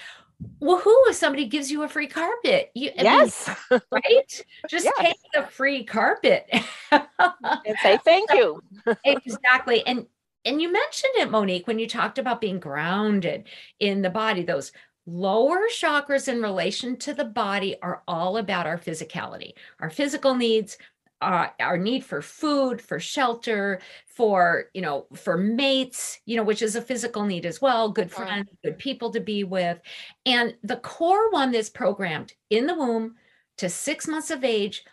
Woohoo, 0.61 1.09
if 1.09 1.15
somebody 1.15 1.45
gives 1.45 1.69
you 1.69 1.83
a 1.83 1.89
free 1.89 2.07
carpet. 2.07 2.71
You, 2.73 2.91
I 2.97 3.03
mean, 3.03 3.05
Yes. 3.05 3.49
right? 3.91 4.43
Just 4.69 4.85
Yes. 4.85 4.93
take 4.99 5.17
the 5.33 5.43
free 5.43 5.83
carpet. 5.83 6.47
and 6.91 7.75
say 7.83 7.97
thank 8.05 8.31
you. 8.33 8.61
exactly. 9.05 9.85
And 9.85 10.05
and 10.45 10.61
you 10.61 10.71
mentioned 10.71 11.13
it, 11.17 11.29
Monique, 11.29 11.67
when 11.67 11.79
you 11.79 11.87
talked 11.87 12.17
about 12.17 12.39
being 12.39 12.59
grounded 12.59 13.49
in 13.79 14.01
the 14.01 14.09
body. 14.09 14.43
Those 14.43 14.71
lower 15.05 15.67
chakras 15.69 16.27
in 16.29 16.41
relation 16.41 16.95
to 16.97 17.13
the 17.13 17.25
body 17.25 17.75
are 17.81 18.03
all 18.07 18.37
about 18.37 18.65
our 18.65 18.77
physicality, 18.77 19.53
our 19.81 19.89
physical 19.89 20.35
needs, 20.35 20.77
uh, 21.21 21.47
our 21.59 21.77
need 21.77 22.03
for 22.05 22.21
food, 22.21 22.81
for 22.81 22.99
shelter, 22.99 23.81
for 24.07 24.65
you 24.73 24.81
know, 24.81 25.05
for 25.15 25.37
mates, 25.37 26.19
you 26.25 26.37
know, 26.37 26.43
which 26.43 26.61
is 26.61 26.75
a 26.75 26.81
physical 26.81 27.23
need 27.23 27.45
as 27.45 27.61
well, 27.61 27.89
good 27.89 28.11
friends, 28.11 28.49
good 28.63 28.77
people 28.77 29.11
to 29.11 29.19
be 29.19 29.43
with. 29.43 29.79
And 30.25 30.55
the 30.63 30.77
core 30.77 31.29
one 31.31 31.51
that's 31.51 31.69
programmed 31.69 32.33
in 32.49 32.67
the 32.67 32.75
womb 32.75 33.15
to 33.57 33.69
six 33.69 34.07
months 34.07 34.31
of 34.31 34.43
age, 34.43 34.83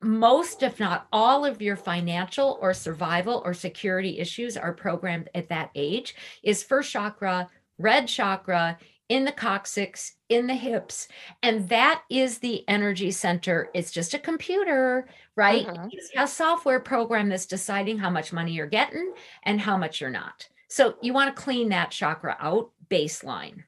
most, 0.00 0.62
if 0.62 0.78
not 0.78 1.06
all, 1.12 1.44
of 1.44 1.62
your 1.62 1.76
financial 1.76 2.58
or 2.60 2.74
survival 2.74 3.42
or 3.44 3.54
security 3.54 4.18
issues 4.18 4.56
are 4.56 4.72
programmed 4.72 5.28
at 5.34 5.48
that 5.48 5.70
age, 5.74 6.14
is 6.42 6.62
first 6.62 6.92
chakra, 6.92 7.48
red 7.78 8.06
chakra, 8.06 8.78
in 9.12 9.26
the 9.26 9.32
coccyx, 9.32 10.14
in 10.30 10.46
the 10.46 10.54
hips. 10.54 11.06
And 11.42 11.68
that 11.68 12.02
is 12.08 12.38
the 12.38 12.66
energy 12.66 13.10
center. 13.10 13.68
It's 13.74 13.90
just 13.90 14.14
a 14.14 14.18
computer, 14.18 15.06
right? 15.36 15.66
Mhm. 15.66 15.90
It's 15.92 16.10
a 16.16 16.26
software 16.26 16.80
program 16.80 17.28
that's 17.28 17.44
deciding 17.44 17.98
how 17.98 18.08
much 18.08 18.32
money 18.32 18.52
you're 18.52 18.66
getting 18.66 19.12
and 19.42 19.60
how 19.60 19.76
much 19.76 20.00
you're 20.00 20.08
not. 20.08 20.48
So 20.68 20.96
you 21.02 21.12
want 21.12 21.36
to 21.36 21.42
clean 21.42 21.68
that 21.68 21.90
chakra 21.90 22.38
out 22.40 22.70
baseline. 22.88 23.64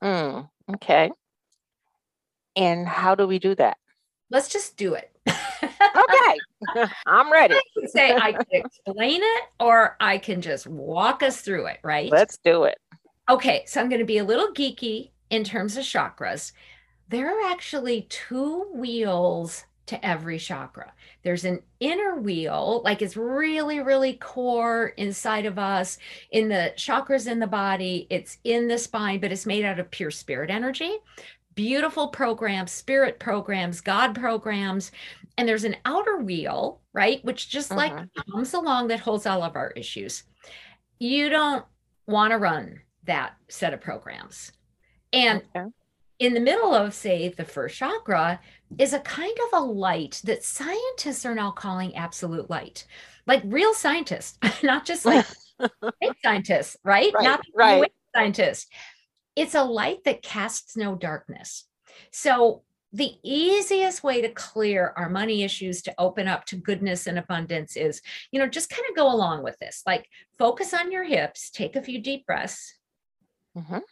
Mm, 0.00 0.48
okay. 0.74 1.10
And 2.54 2.86
how 2.86 3.16
do 3.16 3.26
we 3.26 3.40
do 3.40 3.56
that? 3.56 3.78
Let's 4.30 4.48
just 4.48 4.76
do 4.76 4.94
it. 4.94 5.10
Okay. 5.26 6.38
I'm 7.06 7.32
ready. 7.32 7.56
can 7.76 7.88
say 7.88 8.14
I 8.14 8.32
can 8.32 8.46
explain 8.52 9.22
it 9.24 9.42
or 9.58 9.96
I 9.98 10.18
can 10.18 10.40
just 10.40 10.68
walk 10.68 11.24
us 11.24 11.40
through 11.40 11.66
it, 11.66 11.80
right? 11.82 12.12
Let's 12.12 12.38
do 12.38 12.62
it. 12.62 12.78
Okay, 13.30 13.64
so 13.66 13.80
I'm 13.80 13.88
going 13.88 14.00
to 14.00 14.04
be 14.04 14.18
a 14.18 14.24
little 14.24 14.52
geeky 14.52 15.10
in 15.30 15.44
terms 15.44 15.76
of 15.76 15.84
chakras. 15.84 16.52
There 17.08 17.28
are 17.28 17.50
actually 17.52 18.02
two 18.10 18.68
wheels 18.74 19.64
to 19.86 20.04
every 20.06 20.38
chakra. 20.38 20.92
There's 21.22 21.44
an 21.44 21.62
inner 21.80 22.16
wheel, 22.16 22.82
like 22.84 23.02
it's 23.02 23.16
really, 23.16 23.80
really 23.80 24.14
core 24.14 24.88
inside 24.96 25.46
of 25.46 25.58
us, 25.58 25.98
in 26.30 26.48
the 26.48 26.72
chakras 26.76 27.30
in 27.30 27.40
the 27.40 27.46
body, 27.46 28.06
it's 28.10 28.38
in 28.44 28.68
the 28.68 28.78
spine, 28.78 29.20
but 29.20 29.32
it's 29.32 29.46
made 29.46 29.64
out 29.64 29.78
of 29.80 29.90
pure 29.90 30.10
spirit 30.10 30.50
energy. 30.50 30.98
Beautiful 31.54 32.08
programs, 32.08 32.72
spirit 32.72 33.20
programs, 33.20 33.80
God 33.80 34.14
programs. 34.14 34.92
And 35.38 35.48
there's 35.48 35.64
an 35.64 35.76
outer 35.84 36.18
wheel, 36.18 36.80
right? 36.92 37.24
Which 37.24 37.50
just 37.50 37.76
like 37.76 37.94
Mhm. 37.94 38.10
comes 38.32 38.54
along 38.54 38.88
that 38.88 39.00
holds 39.00 39.26
all 39.26 39.42
of 39.42 39.56
our 39.56 39.70
issues. 39.72 40.24
You 40.98 41.28
don't 41.30 41.64
want 42.06 42.32
to 42.32 42.38
run 42.38 42.80
that 43.04 43.34
set 43.48 43.74
of 43.74 43.80
programs. 43.80 44.52
And 45.12 45.42
Okay. 45.56 45.68
in 46.18 46.34
the 46.34 46.40
middle 46.40 46.74
of, 46.74 46.94
say, 46.94 47.28
the 47.28 47.44
first 47.44 47.76
chakra 47.76 48.40
is 48.78 48.92
a 48.92 49.00
kind 49.00 49.36
of 49.52 49.60
a 49.60 49.64
light 49.64 50.20
that 50.24 50.44
scientists 50.44 51.26
are 51.26 51.34
now 51.34 51.50
calling 51.50 51.94
absolute 51.96 52.48
light, 52.48 52.86
like 53.26 53.42
real 53.44 53.74
scientists, 53.74 54.38
not 54.62 54.84
just 54.86 55.04
like 55.04 55.26
scientists, 56.24 56.76
right? 56.84 57.12
Right, 57.14 57.24
Not 57.24 57.40
right. 57.54 57.92
scientists. 58.14 58.66
It's 59.34 59.54
a 59.54 59.64
light 59.64 60.04
that 60.04 60.22
casts 60.22 60.76
no 60.76 60.94
darkness. 60.94 61.64
So 62.10 62.62
the 62.92 63.12
easiest 63.24 64.04
way 64.04 64.20
to 64.20 64.28
clear 64.28 64.92
our 64.96 65.08
money 65.08 65.42
issues 65.42 65.80
to 65.82 65.94
open 65.98 66.28
up 66.28 66.44
to 66.44 66.56
goodness 66.56 67.06
and 67.06 67.18
abundance 67.18 67.74
is, 67.76 68.02
you 68.30 68.38
know, 68.38 68.46
just 68.46 68.68
kind 68.68 68.84
of 68.90 68.94
go 68.96 69.10
along 69.10 69.42
with 69.42 69.58
this. 69.58 69.82
Like 69.86 70.08
focus 70.38 70.74
on 70.74 70.92
your 70.92 71.04
hips, 71.04 71.50
take 71.50 71.74
a 71.74 71.82
few 71.82 72.00
deep 72.00 72.26
breaths. 72.26 72.74
Mhm. 73.56 73.82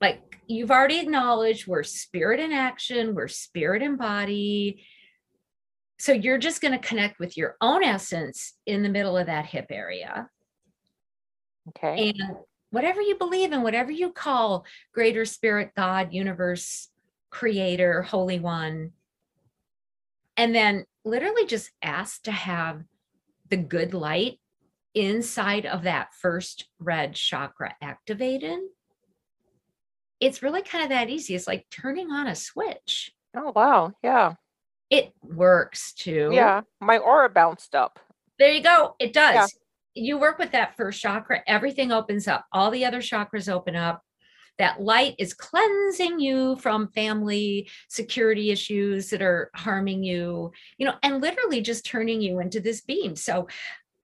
Like 0.00 0.40
you've 0.46 0.70
already 0.70 0.98
acknowledged 0.98 1.66
we're 1.66 1.82
spirit 1.82 2.40
in 2.40 2.52
action, 2.52 3.14
we're 3.14 3.28
spirit 3.28 3.82
in 3.82 3.96
body. 3.96 4.84
So 5.98 6.12
you're 6.12 6.38
just 6.38 6.62
going 6.62 6.72
to 6.72 6.86
connect 6.86 7.18
with 7.18 7.36
your 7.36 7.56
own 7.60 7.84
essence 7.84 8.54
in 8.64 8.82
the 8.82 8.88
middle 8.88 9.18
of 9.18 9.26
that 9.26 9.44
hip 9.44 9.66
area. 9.68 10.30
Okay. 11.68 12.08
And 12.08 12.36
whatever 12.70 13.02
you 13.02 13.16
believe 13.16 13.52
in, 13.52 13.62
whatever 13.62 13.90
you 13.90 14.10
call 14.10 14.64
greater 14.94 15.26
spirit, 15.26 15.72
God, 15.76 16.12
universe, 16.12 16.88
creator, 17.28 18.02
holy 18.02 18.40
one. 18.40 18.92
And 20.36 20.54
then 20.54 20.86
literally 21.04 21.44
just 21.44 21.70
ask 21.82 22.22
to 22.22 22.32
have 22.32 22.82
the 23.50 23.58
good 23.58 23.92
light 23.92 24.40
inside 24.94 25.66
of 25.66 25.82
that 25.82 26.14
first 26.14 26.66
red 26.78 27.14
chakra 27.14 27.74
activated. 27.82 28.58
It's 30.20 30.42
really 30.42 30.62
kind 30.62 30.84
of 30.84 30.90
that 30.90 31.10
easy. 31.10 31.34
It's 31.34 31.46
like 31.46 31.66
turning 31.70 32.10
on 32.10 32.26
a 32.26 32.34
switch. 32.34 33.12
Oh 33.36 33.52
wow. 33.54 33.92
Yeah. 34.02 34.34
It 34.90 35.12
works 35.22 35.92
too. 35.92 36.30
Yeah. 36.32 36.62
My 36.80 36.98
aura 36.98 37.28
bounced 37.28 37.74
up. 37.74 37.98
There 38.38 38.50
you 38.50 38.62
go. 38.62 38.96
It 38.98 39.12
does. 39.12 39.34
Yeah. 39.34 39.46
You 39.94 40.18
work 40.18 40.38
with 40.38 40.52
that 40.52 40.76
first 40.76 41.00
chakra, 41.00 41.42
everything 41.46 41.92
opens 41.92 42.28
up. 42.28 42.46
All 42.52 42.70
the 42.70 42.84
other 42.84 43.00
chakras 43.00 43.52
open 43.52 43.76
up. 43.76 44.02
That 44.58 44.80
light 44.80 45.14
is 45.18 45.32
cleansing 45.32 46.20
you 46.20 46.56
from 46.56 46.88
family 46.88 47.68
security 47.88 48.50
issues 48.50 49.08
that 49.10 49.22
are 49.22 49.50
harming 49.54 50.04
you, 50.04 50.52
you 50.76 50.86
know, 50.86 50.94
and 51.02 51.22
literally 51.22 51.62
just 51.62 51.86
turning 51.86 52.20
you 52.20 52.40
into 52.40 52.60
this 52.60 52.82
being. 52.82 53.16
So, 53.16 53.48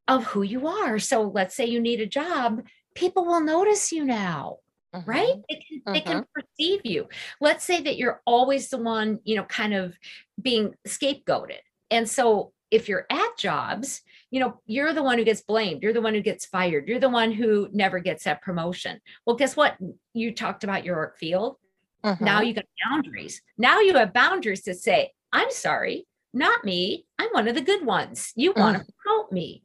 of 0.08 0.24
who 0.24 0.42
you 0.42 0.66
are. 0.66 0.98
So, 0.98 1.22
let's 1.22 1.54
say 1.54 1.66
you 1.66 1.80
need 1.80 2.00
a 2.00 2.06
job, 2.06 2.62
people 2.94 3.26
will 3.26 3.42
notice 3.42 3.92
you 3.92 4.04
now 4.04 4.58
right? 5.04 5.34
Mhm. 5.36 5.42
they 5.48 5.56
can 5.56 5.92
they 5.94 6.00
can 6.00 6.26
perceive 6.34 6.80
you. 6.84 7.08
Let's 7.40 7.64
say 7.64 7.82
that 7.82 7.96
you're 7.96 8.22
always 8.26 8.68
the 8.68 8.78
one 8.78 9.20
you 9.24 9.36
know 9.36 9.44
kind 9.44 9.74
of 9.74 9.98
being 10.40 10.74
scapegoated. 10.86 11.60
And 11.90 12.08
so 12.08 12.52
if 12.70 12.88
you're 12.88 13.06
at 13.10 13.36
jobs 13.38 14.02
you 14.30 14.40
know 14.40 14.60
you're 14.66 14.92
the 14.92 15.02
one 15.02 15.18
who 15.18 15.24
gets 15.24 15.40
blamed. 15.42 15.82
You're 15.82 15.92
the 15.92 16.00
one 16.00 16.14
who 16.14 16.20
gets 16.20 16.46
fired. 16.46 16.88
You're 16.88 16.98
the 16.98 17.08
one 17.08 17.30
who 17.32 17.68
never 17.72 18.00
gets 18.00 18.24
that 18.24 18.42
promotion. 18.42 19.00
Well 19.24 19.36
guess 19.36 19.56
what? 19.56 19.76
You 20.14 20.34
talked 20.34 20.64
about 20.64 20.84
your 20.84 20.96
work 20.96 21.16
field. 21.18 21.56
Now 22.02 22.40
Mhm. 22.40 22.46
you 22.46 22.54
got 22.54 22.64
boundaries. 22.88 23.40
Now 23.56 23.80
you 23.80 23.94
have 23.94 24.12
boundaries 24.12 24.62
to 24.62 24.74
say 24.74 25.12
i'm 25.32 25.50
sorry 25.50 26.06
not 26.32 26.64
me. 26.64 27.06
I'm 27.18 27.30
one 27.30 27.48
of 27.48 27.54
the 27.54 27.62
good 27.62 27.86
ones. 27.86 28.32
You 28.36 28.52
want 28.52 28.76
to 28.76 28.92
promote 29.02 29.32
me. 29.32 29.62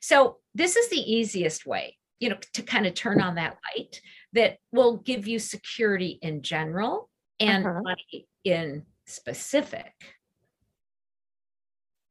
So 0.00 0.38
this 0.54 0.74
is 0.76 0.88
the 0.88 1.00
easiest 1.12 1.66
way 1.66 1.98
you 2.20 2.28
know 2.28 2.38
to 2.54 2.62
kind 2.62 2.86
of 2.86 2.94
turn 2.94 3.20
on 3.20 3.34
that 3.36 3.56
light 3.76 4.00
that 4.32 4.58
will 4.72 4.96
give 4.98 5.26
you 5.28 5.38
security 5.38 6.18
in 6.22 6.42
general 6.42 7.10
and 7.40 7.64
Mhm. 7.64 7.82
money 7.82 8.28
in 8.44 8.84
specific 9.06 9.94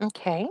Okay. 0.02 0.48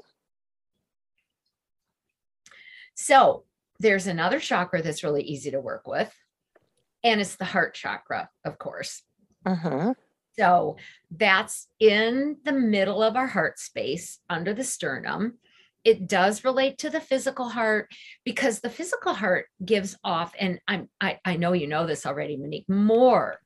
so 2.94 3.44
there's 3.78 4.06
another 4.06 4.40
chakra 4.40 4.82
that's 4.82 5.04
really 5.04 5.22
easy 5.22 5.50
to 5.50 5.60
work 5.60 5.86
with 5.86 6.14
and 7.04 7.20
it's 7.20 7.36
the 7.36 7.44
heart 7.44 7.75
chakra 7.75 8.30
of 8.44 8.58
course 8.58 9.02
hmm 9.46 9.92
So 10.38 10.76
that's 11.10 11.68
in 11.80 12.38
the 12.44 12.52
middle 12.52 13.02
of 13.02 13.16
our 13.16 13.26
heart 13.26 13.58
space 13.58 14.20
under 14.28 14.52
the 14.52 14.64
sternum. 14.64 15.38
It 15.87 16.09
does 16.09 16.45
relate 16.45 16.78
to 16.78 16.90
the 16.90 17.00
physical 17.00 17.49
heart 17.49 17.88
because 18.25 18.59
the 18.59 18.69
physical 18.69 19.14
heart 19.14 19.47
gives 19.64 19.97
off, 20.02 20.35
and 20.37 20.59
I'm 20.66 20.88
I, 21.00 21.21
I 21.25 21.37
know 21.37 21.52
you 21.52 21.69
know 21.69 21.87
this 21.87 22.05
already, 22.05 22.37
Monique, 22.37 22.69
more 22.69 23.40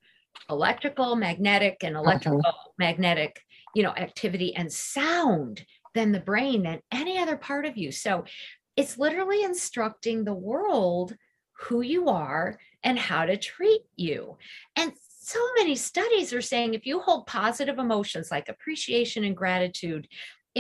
electrical, 0.49 1.17
magnetic, 1.17 1.85
and 1.85 1.97
electrical 1.97 2.55
magnetic, 2.79 3.43
you 3.75 3.83
know, 3.83 3.91
activity 3.91 4.57
and 4.57 4.73
sound 4.73 5.67
than 5.95 6.13
the 6.13 6.21
brain 6.21 6.63
than 6.63 6.81
any 6.91 7.19
other 7.19 7.37
part 7.37 7.67
of 7.67 7.77
you. 7.77 7.93
So 7.93 8.25
it's 8.75 8.97
literally 8.97 9.43
instructing 9.43 10.25
the 10.25 10.33
world 10.33 11.15
who 11.53 11.83
you 11.83 12.09
are 12.09 12.59
and 12.83 12.99
how 12.99 13.27
to 13.27 13.37
treat 13.37 13.83
you. 13.97 14.39
And 14.77 14.93
so 15.23 15.39
many 15.59 15.77
studies 15.77 16.33
are 16.33 16.41
saying 16.41 16.73
if 16.73 16.87
you 16.87 17.01
hold 17.01 17.27
positive 17.27 17.79
emotions 17.79 18.31
like 18.31 18.49
appreciation 18.49 19.25
and 19.25 19.37
gratitude 19.37 20.09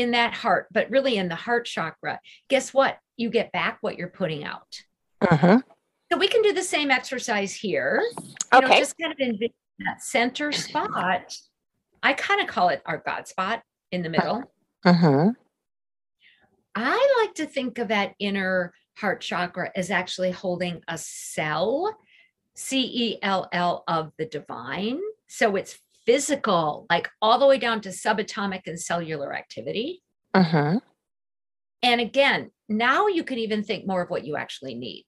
in 0.01 0.13
that 0.13 0.33
heart, 0.33 0.67
but 0.73 0.89
really 0.91 1.17
in 1.19 1.29
the 1.29 1.35
heart 1.35 1.67
chakra, 1.67 2.19
guess 2.49 2.73
what? 2.73 2.99
You 3.19 3.29
get 3.29 3.53
back 3.53 3.79
what 3.83 3.99
you're 3.99 4.09
putting 4.09 4.45
out. 4.45 4.81
hmm 5.23 5.59
So 6.11 6.19
we 6.19 6.27
can 6.27 6.43
do 6.43 6.55
the 6.55 6.63
same 6.63 6.91
exercise 6.91 7.55
here. 7.55 8.03
You 8.53 8.61
know, 8.63 8.67
Okay. 8.67 8.79
just 8.79 8.97
kind 8.99 9.13
of 9.13 9.19
envision 9.21 9.55
that 9.81 10.03
center 10.03 10.53
spot. 10.53 11.37
I 12.03 12.15
kind 12.15 12.41
of 12.41 12.47
call 12.47 12.71
it 12.71 12.81
our 12.87 13.03
God 13.05 13.29
spot 13.29 13.63
in 13.93 14.03
the 14.03 14.09
middle. 14.09 14.43
hmm 14.85 15.29
I 16.75 17.25
like 17.25 17.35
to 17.35 17.47
think 17.47 17.79
of 17.79 17.89
that 17.89 18.15
inner 18.19 18.73
heart 18.97 19.21
chakra 19.21 19.71
as 19.75 19.91
actually 19.91 20.31
holding 20.31 20.83
a 20.89 20.97
cell, 20.97 21.95
C 22.55 22.81
E 22.81 23.19
L 23.23 23.49
L 23.53 23.85
of 23.87 24.13
the 24.17 24.25
divine. 24.25 25.01
So 25.27 25.57
it's 25.57 25.79
physical, 26.11 26.87
like 26.91 27.09
all 27.23 27.39
the 27.39 27.47
way 27.47 27.57
down 27.57 27.81
to 27.81 27.91
subatomic 27.91 28.63
and 28.67 28.81
cellular 28.81 29.33
activity. 29.33 30.03
hmm 30.35 30.79
And 31.83 32.01
again, 32.01 32.51
now 32.69 33.07
you 33.07 33.23
can 33.23 33.39
even 33.39 33.63
think 33.63 33.87
more 33.87 34.03
of 34.03 34.11
what 34.11 34.25
you 34.25 34.37
actually 34.37 34.75
need. 34.75 35.05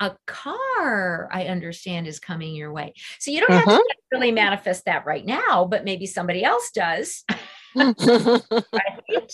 A 0.00 0.16
car, 0.26 1.28
I 1.30 1.44
understand, 1.44 2.08
is 2.08 2.18
coming 2.18 2.56
your 2.56 2.72
way. 2.72 2.94
So 3.20 3.30
you 3.30 3.38
don't 3.38 3.52
have 3.52 3.64
to 3.68 3.84
really 4.10 4.32
manifest 4.32 4.86
that 4.86 5.06
right 5.06 5.24
now, 5.24 5.66
but 5.66 5.84
maybe 5.84 6.06
somebody 6.06 6.42
else 6.42 6.72
does. 6.74 7.24
right? 7.76 9.32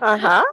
uh-huh. 0.00 0.44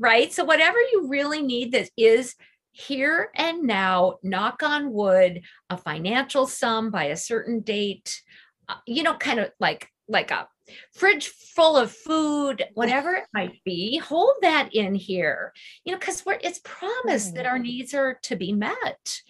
right? 0.00 0.32
So, 0.32 0.44
whatever 0.44 0.78
you 0.92 1.06
really 1.08 1.40
need 1.40 1.70
that 1.70 1.88
is 1.96 2.34
here 2.76 3.30
and 3.34 3.62
now, 3.62 4.18
knock 4.22 4.62
on 4.62 4.92
wood, 4.92 5.40
a 5.70 5.78
financial 5.78 6.46
sum 6.46 6.90
by 6.90 7.04
a 7.04 7.16
certain 7.16 7.60
date, 7.60 8.20
uh, 8.68 8.74
you 8.86 9.02
know, 9.02 9.14
kind 9.14 9.40
of 9.40 9.50
like 9.58 9.88
like 10.08 10.30
a 10.30 10.46
fridge 10.94 11.28
full 11.28 11.76
of 11.76 11.90
food, 11.90 12.62
whatever 12.74 13.14
it 13.14 13.24
might 13.32 13.64
be, 13.64 13.96
hold 13.96 14.34
that 14.42 14.68
in 14.74 14.94
here, 14.94 15.52
you 15.84 15.92
know, 15.92 15.98
because 15.98 16.24
we're 16.26 16.38
it's 16.42 16.60
promised 16.64 17.34
that 17.34 17.46
our 17.46 17.58
needs 17.58 17.94
are 17.94 18.18
to 18.24 18.36
be 18.36 18.52
met. 18.52 19.20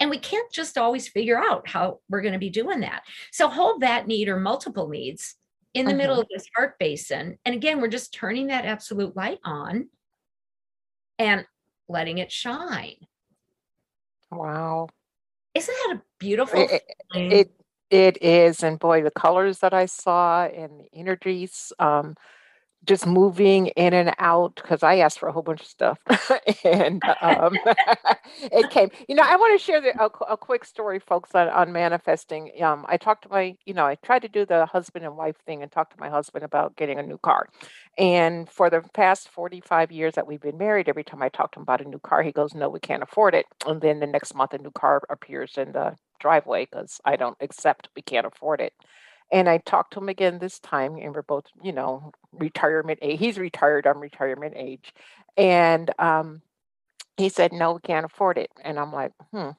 And 0.00 0.08
we 0.08 0.18
can't 0.18 0.50
just 0.50 0.78
always 0.78 1.08
figure 1.08 1.38
out 1.38 1.68
how 1.68 2.00
we're 2.08 2.22
going 2.22 2.32
to 2.32 2.38
be 2.38 2.50
doing 2.50 2.80
that. 2.80 3.02
So 3.30 3.48
hold 3.48 3.82
that 3.82 4.06
need 4.06 4.28
or 4.28 4.38
multiple 4.38 4.88
needs 4.88 5.34
in 5.74 5.86
the 5.86 5.94
middle 5.94 6.18
of 6.18 6.26
this 6.30 6.46
heart 6.54 6.78
basin. 6.78 7.38
And 7.44 7.54
again, 7.54 7.80
we're 7.80 7.88
just 7.88 8.12
turning 8.12 8.46
that 8.46 8.64
absolute 8.66 9.16
light 9.16 9.38
on 9.44 9.88
and 11.18 11.46
letting 11.88 12.18
it 12.18 12.32
shine. 12.32 12.96
Wow. 14.30 14.88
Isn't 15.54 15.74
that 15.86 15.96
a 15.96 16.02
beautiful 16.18 16.60
It, 16.60 16.82
it 17.14 17.50
it 17.88 18.22
is, 18.22 18.62
and 18.64 18.78
boy, 18.78 19.02
the 19.02 19.12
colors 19.12 19.60
that 19.60 19.72
I 19.72 19.86
saw 19.86 20.44
and 20.44 20.80
the 20.80 20.88
energies, 20.92 21.72
um, 21.78 22.16
just 22.86 23.06
moving 23.06 23.68
in 23.68 23.94
and 23.94 24.14
out 24.18 24.56
because 24.56 24.82
I 24.82 24.96
asked 24.98 25.18
for 25.18 25.28
a 25.28 25.32
whole 25.32 25.42
bunch 25.42 25.60
of 25.62 25.66
stuff, 25.66 25.98
and 26.64 27.02
um, 27.22 27.58
it 28.42 28.70
came. 28.70 28.90
You 29.08 29.16
know, 29.16 29.22
I 29.24 29.36
want 29.36 29.58
to 29.58 29.64
share 29.64 29.80
the, 29.80 29.90
a, 30.02 30.10
a 30.32 30.36
quick 30.36 30.64
story, 30.64 30.98
folks, 31.00 31.34
on, 31.34 31.48
on 31.48 31.72
manifesting. 31.72 32.52
Um, 32.62 32.86
I 32.88 32.96
talked 32.96 33.24
to 33.24 33.28
my, 33.30 33.56
you 33.66 33.74
know, 33.74 33.86
I 33.86 33.96
tried 33.96 34.22
to 34.22 34.28
do 34.28 34.46
the 34.46 34.66
husband 34.66 35.04
and 35.04 35.16
wife 35.16 35.36
thing 35.46 35.62
and 35.62 35.72
talk 35.72 35.90
to 35.90 36.00
my 36.00 36.08
husband 36.10 36.44
about 36.44 36.76
getting 36.76 36.98
a 36.98 37.02
new 37.02 37.18
car. 37.18 37.48
And 37.98 38.48
for 38.50 38.70
the 38.70 38.82
past 38.94 39.28
45 39.30 39.92
years 39.92 40.14
that 40.14 40.26
we've 40.26 40.40
been 40.40 40.58
married, 40.58 40.88
every 40.88 41.04
time 41.04 41.22
I 41.22 41.28
talk 41.28 41.52
to 41.52 41.58
him 41.60 41.62
about 41.62 41.80
a 41.82 41.88
new 41.88 41.98
car, 42.00 42.22
he 42.22 42.32
goes, 42.32 42.54
No, 42.54 42.68
we 42.68 42.80
can't 42.80 43.02
afford 43.02 43.34
it. 43.34 43.46
And 43.66 43.80
then 43.80 44.00
the 44.00 44.06
next 44.06 44.34
month, 44.34 44.54
a 44.54 44.58
new 44.58 44.70
car 44.72 45.02
appears 45.10 45.56
in 45.58 45.72
the 45.72 45.96
driveway 46.20 46.66
because 46.66 47.00
I 47.04 47.16
don't 47.16 47.36
accept 47.40 47.88
we 47.96 48.02
can't 48.02 48.26
afford 48.26 48.60
it. 48.60 48.72
And 49.32 49.48
I 49.48 49.58
talked 49.58 49.92
to 49.94 50.00
him 50.00 50.08
again 50.08 50.38
this 50.38 50.58
time, 50.60 50.96
and 50.96 51.14
we're 51.14 51.22
both, 51.22 51.46
you 51.62 51.72
know, 51.72 52.12
retirement 52.32 53.00
age. 53.02 53.18
He's 53.18 53.38
retired, 53.38 53.86
I'm 53.86 53.98
retirement 53.98 54.54
age. 54.56 54.92
And 55.36 55.90
um, 55.98 56.42
he 57.16 57.28
said, 57.28 57.52
No, 57.52 57.72
we 57.74 57.80
can't 57.80 58.06
afford 58.06 58.38
it. 58.38 58.50
And 58.62 58.78
I'm 58.78 58.92
like, 58.92 59.12
Hmm, 59.32 59.50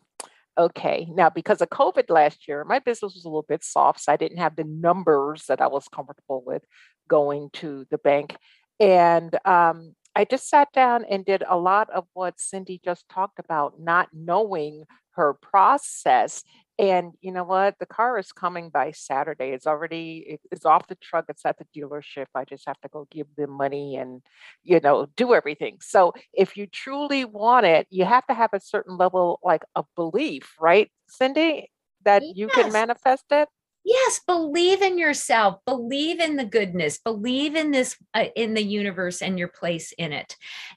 okay. 0.58 1.08
Now, 1.10 1.30
because 1.30 1.62
of 1.62 1.70
COVID 1.70 2.10
last 2.10 2.48
year, 2.48 2.64
my 2.64 2.80
business 2.80 3.14
was 3.16 3.26
a 3.26 3.30
little 3.30 3.46
bit 3.48 3.64
soft, 3.64 4.02
so 4.02 4.12
I 4.12 4.18
didn't 4.18 4.38
have 4.38 4.56
the 4.56 4.64
numbers 4.64 5.46
that 5.48 5.62
I 5.62 5.68
was 5.68 5.88
comfortable 5.88 6.44
with 6.46 6.64
going 7.08 7.50
to 7.54 7.86
the 7.90 7.98
bank. 7.98 8.36
And 8.80 9.36
um, 9.46 9.96
I 10.16 10.26
just 10.26 10.50
sat 10.50 10.72
down 10.74 11.06
and 11.10 11.26
did 11.26 11.44
a 11.48 11.58
lot 11.58 11.90
of 11.90 12.06
what 12.14 12.38
Cyndi 12.38 12.82
just 12.84 13.08
talked 13.10 13.40
about, 13.40 13.80
not 13.80 14.10
knowing 14.14 14.86
her 15.12 15.34
process. 15.34 16.44
And 16.80 17.14
you 17.22 17.32
know 17.32 17.44
what? 17.44 17.76
The 17.80 17.86
car 17.88 18.20
is 18.20 18.32
coming 18.32 18.70
by 18.70 18.92
Saturday. 18.92 19.50
It's 19.50 19.66
already, 19.66 20.40
it's 20.52 20.66
off 20.66 20.88
the 20.88 20.96
truck. 20.96 21.26
It's 21.28 21.46
at 21.46 21.58
the 21.58 21.66
dealership. 21.76 22.28
I 22.36 22.46
just 22.46 22.68
have 22.68 22.80
to 22.82 22.90
go 22.90 23.08
give 23.10 23.28
them 23.36 23.52
money 23.52 23.96
and, 23.96 24.22
you 24.64 24.80
know, 24.80 25.08
do 25.16 25.34
everything. 25.34 25.78
So 25.82 26.14
if 26.34 26.56
you 26.56 26.68
truly 26.68 27.26
want 27.26 27.66
it, 27.66 27.88
you 27.90 28.06
have 28.06 28.28
to 28.28 28.34
have 28.36 28.52
a 28.54 28.60
certain 28.60 28.98
level 28.98 29.40
like 29.44 29.64
of 29.76 29.86
belief, 29.96 30.54
right, 30.60 30.92
Cyndi, 31.10 31.66
that 32.06 32.24
you 32.36 32.48
can 32.48 32.72
manifest 32.72 33.26
it. 33.32 33.50
Yes, 33.84 34.20
believe 34.28 34.82
in 34.82 34.98
yourself, 34.98 35.60
believe 35.66 36.20
in 36.20 36.36
the 36.36 36.46
goodness, 36.46 36.98
believe 36.98 37.56
in 37.56 37.72
this 37.72 37.96
uh, 38.14 38.26
in 38.36 38.54
the 38.54 38.62
universe 38.62 39.22
and 39.22 39.40
your 39.40 39.48
place 39.48 39.94
in 39.94 40.12
it. 40.12 40.36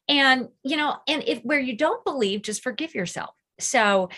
And 0.08 0.48
you 0.62 0.76
know, 0.76 0.96
and 1.08 1.24
if 1.26 1.40
where 1.42 1.58
you 1.58 1.76
don't 1.76 2.04
believe, 2.04 2.42
just 2.42 2.62
forgive 2.62 2.94
yourself. 2.94 3.34
So, 3.58 4.10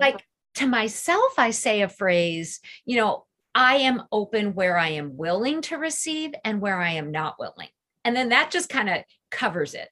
like 0.00 0.24
to 0.56 0.66
myself 0.66 1.34
I 1.38 1.50
say 1.50 1.82
a 1.82 1.88
phrase, 1.88 2.60
you 2.84 2.96
know, 2.96 3.24
I 3.54 3.76
am 3.76 4.02
open 4.12 4.54
where 4.54 4.76
I 4.76 4.88
am 4.90 5.16
willing 5.16 5.62
to 5.62 5.78
receive 5.78 6.34
and 6.44 6.60
where 6.60 6.78
I 6.78 6.92
am 6.92 7.10
not 7.10 7.36
willing. 7.38 7.68
And 8.04 8.14
then 8.14 8.28
that 8.28 8.50
just 8.50 8.68
kind 8.68 8.88
of 8.88 9.02
covers 9.30 9.74
it. 9.74 9.88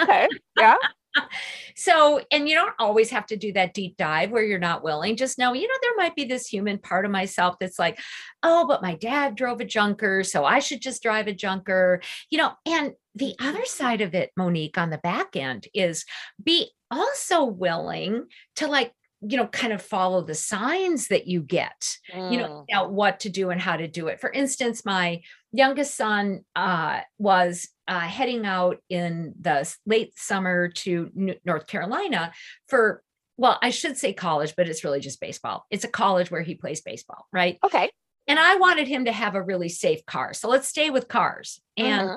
okay. 0.00 0.28
Yeah. 0.58 0.76
so, 1.76 2.20
and 2.30 2.48
you 2.48 2.54
don't 2.54 2.74
always 2.78 3.10
have 3.10 3.26
to 3.26 3.36
do 3.36 3.52
that 3.52 3.74
deep 3.74 3.96
dive 3.96 4.30
where 4.30 4.42
you're 4.42 4.58
not 4.58 4.82
willing. 4.82 5.16
Just 5.16 5.38
know, 5.38 5.52
you 5.52 5.68
know, 5.68 5.74
there 5.82 5.96
might 5.96 6.14
be 6.14 6.24
this 6.24 6.46
human 6.46 6.78
part 6.78 7.04
of 7.04 7.10
myself 7.10 7.56
that's 7.60 7.78
like, 7.78 8.00
oh, 8.42 8.66
but 8.66 8.82
my 8.82 8.94
dad 8.94 9.34
drove 9.34 9.60
a 9.60 9.64
junker, 9.64 10.24
so 10.24 10.44
I 10.44 10.58
should 10.58 10.80
just 10.80 11.02
drive 11.02 11.26
a 11.26 11.34
junker, 11.34 12.00
you 12.30 12.38
know. 12.38 12.52
And 12.66 12.92
the 13.14 13.34
other 13.40 13.64
side 13.64 14.00
of 14.00 14.14
it, 14.14 14.30
Monique, 14.36 14.78
on 14.78 14.90
the 14.90 14.98
back 14.98 15.36
end 15.36 15.68
is 15.74 16.04
be 16.42 16.70
also 16.90 17.44
willing 17.44 18.26
to 18.56 18.66
like, 18.66 18.92
you 19.22 19.36
know, 19.36 19.46
kind 19.46 19.72
of 19.72 19.80
follow 19.80 20.20
the 20.22 20.34
signs 20.34 21.08
that 21.08 21.26
you 21.26 21.40
get 21.40 21.96
you 22.12 22.38
know 22.38 22.46
Mm. 22.48 22.64
about 22.70 22.92
what 22.92 23.20
to 23.20 23.28
do 23.30 23.50
and 23.50 23.60
how 23.60 23.76
to 23.76 23.88
do 23.88 24.08
it 24.08 24.20
for 24.20 24.30
instance 24.30 24.84
my 24.84 25.22
youngest 25.52 25.94
son 25.94 26.44
uh, 26.54 27.00
was 27.18 27.68
uh, 27.88 28.00
heading 28.00 28.44
out 28.44 28.78
in 28.88 29.34
the 29.40 29.72
late 29.86 30.12
summer 30.18 30.68
to 30.68 31.10
N- 31.18 31.36
north 31.44 31.66
carolina 31.66 32.32
for 32.68 33.02
well 33.36 33.58
i 33.62 33.70
should 33.70 33.96
say 33.96 34.12
college 34.12 34.54
but 34.56 34.68
it's 34.68 34.84
really 34.84 35.00
just 35.00 35.20
baseball 35.20 35.64
it's 35.70 35.84
a 35.84 35.88
college 35.88 36.30
where 36.30 36.42
he 36.42 36.54
plays 36.54 36.80
baseball 36.82 37.26
right 37.32 37.58
Okay. 37.64 37.90
and 38.28 38.38
i 38.38 38.56
wanted 38.56 38.86
him 38.86 39.06
to 39.06 39.12
have 39.12 39.34
a 39.34 39.42
really 39.42 39.68
safe 39.68 40.04
car 40.06 40.34
so 40.34 40.48
let's 40.48 40.68
stay 40.68 40.90
with 40.90 41.08
cars 41.08 41.60
and 41.76 42.08
Mhm. 42.10 42.16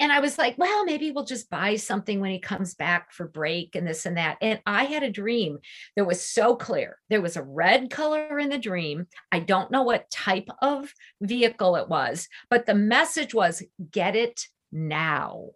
And 0.00 0.10
I 0.10 0.20
was 0.20 0.38
like, 0.38 0.56
well, 0.56 0.84
maybe 0.84 1.10
we'll 1.10 1.24
just 1.26 1.50
buy 1.50 1.76
something 1.76 2.20
when 2.20 2.30
he 2.30 2.38
comes 2.38 2.74
back 2.74 3.12
for 3.12 3.28
break 3.28 3.76
and 3.76 3.86
this 3.86 4.06
and 4.06 4.16
that. 4.16 4.38
And 4.40 4.60
I 4.66 4.84
had 4.84 5.02
a 5.02 5.10
dream 5.10 5.58
that 5.94 6.06
was 6.06 6.20
so 6.20 6.56
clear. 6.56 6.98
There 7.10 7.20
was 7.20 7.36
a 7.36 7.42
red 7.42 7.90
color 7.90 8.38
in 8.38 8.48
the 8.48 8.58
dream. 8.58 9.06
I 9.30 9.40
don't 9.40 9.70
know 9.70 9.82
what 9.82 10.10
type 10.10 10.48
of 10.62 10.92
vehicle 11.20 11.76
it 11.76 11.88
was, 11.88 12.28
but 12.48 12.64
the 12.64 12.74
message 12.74 13.34
was 13.34 13.62
get 13.90 14.16
it 14.16 14.46
now. 14.72 15.50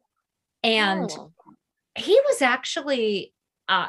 And 0.63 1.09
Mm. 1.09 1.33
he 1.97 2.21
was 2.27 2.43
actually 2.43 3.33
uh, 3.69 3.89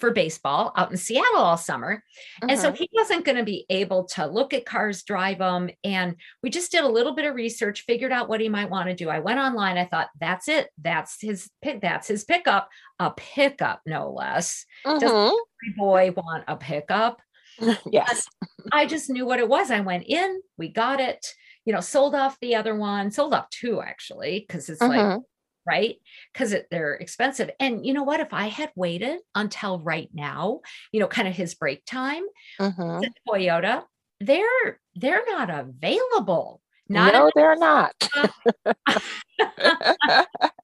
for 0.00 0.10
baseball 0.10 0.72
out 0.76 0.90
in 0.90 0.96
Seattle 0.96 1.36
all 1.38 1.56
summer. 1.56 2.02
And 2.48 2.58
so 2.58 2.72
Mhm. 2.72 2.76
he 2.76 2.90
wasn't 2.92 3.24
going 3.24 3.36
to 3.36 3.44
be 3.44 3.66
able 3.68 4.04
to 4.06 4.26
look 4.26 4.54
at 4.54 4.64
cars, 4.64 5.02
drive 5.02 5.38
them. 5.38 5.70
And 5.84 6.16
we 6.42 6.50
just 6.50 6.72
did 6.72 6.82
a 6.82 6.88
little 6.88 7.14
bit 7.14 7.26
of 7.26 7.34
research, 7.34 7.84
figured 7.86 8.10
out 8.10 8.28
what 8.28 8.40
he 8.40 8.48
might 8.48 8.70
want 8.70 8.88
to 8.88 8.94
do. 8.94 9.10
I 9.10 9.20
went 9.20 9.38
online. 9.38 9.76
I 9.76 9.84
thought, 9.84 10.08
that's 10.18 10.48
it. 10.48 10.70
That's 10.78 11.20
his 11.20 11.50
pick. 11.62 11.80
That's 11.82 12.08
his 12.08 12.24
pickup. 12.24 12.68
A 12.98 13.10
pickup, 13.12 13.82
no 13.86 14.10
less. 14.10 14.64
Does 14.84 15.02
Mhm. 15.02 15.26
every 15.28 15.74
boy 15.76 16.12
want 16.16 16.44
a 16.48 16.56
pickup? 16.56 17.20
yes. 17.92 18.26
I 18.72 18.86
just 18.86 19.10
knew 19.10 19.26
what 19.26 19.38
it 19.38 19.48
was. 19.48 19.70
I 19.70 19.80
went 19.80 20.04
in, 20.06 20.40
we 20.56 20.68
got 20.68 20.98
it, 21.00 21.26
you 21.66 21.72
know, 21.74 21.80
sold 21.80 22.14
off 22.14 22.38
the 22.40 22.54
other 22.56 22.74
one, 22.74 23.10
sold 23.10 23.34
off 23.34 23.50
two 23.50 23.82
actually, 23.82 24.40
because 24.46 24.68
it's 24.70 24.80
like, 24.80 25.00
Mhm. 25.00 25.22
Right? 25.70 25.96
Because 26.32 26.54
they're 26.70 26.94
expensive. 26.94 27.50
And 27.60 27.86
you 27.86 27.94
know 27.94 28.02
what? 28.02 28.20
If 28.20 28.32
I 28.32 28.48
had 28.48 28.72
waited 28.74 29.20
until 29.34 29.80
right 29.80 30.08
now, 30.12 30.60
you 30.92 31.00
know, 31.00 31.06
kind 31.08 31.28
of 31.28 31.34
his 31.34 31.54
break 31.54 31.84
time, 31.86 32.24
Mhm. 32.60 33.00
the 33.02 33.10
Toyota, 33.28 33.84
they're 34.20 34.80
they're 34.96 35.22
not 35.28 35.48
available. 35.50 36.60
Not 36.88 37.12
No, 37.14 37.30
they're 37.36 37.56
not. 37.56 37.94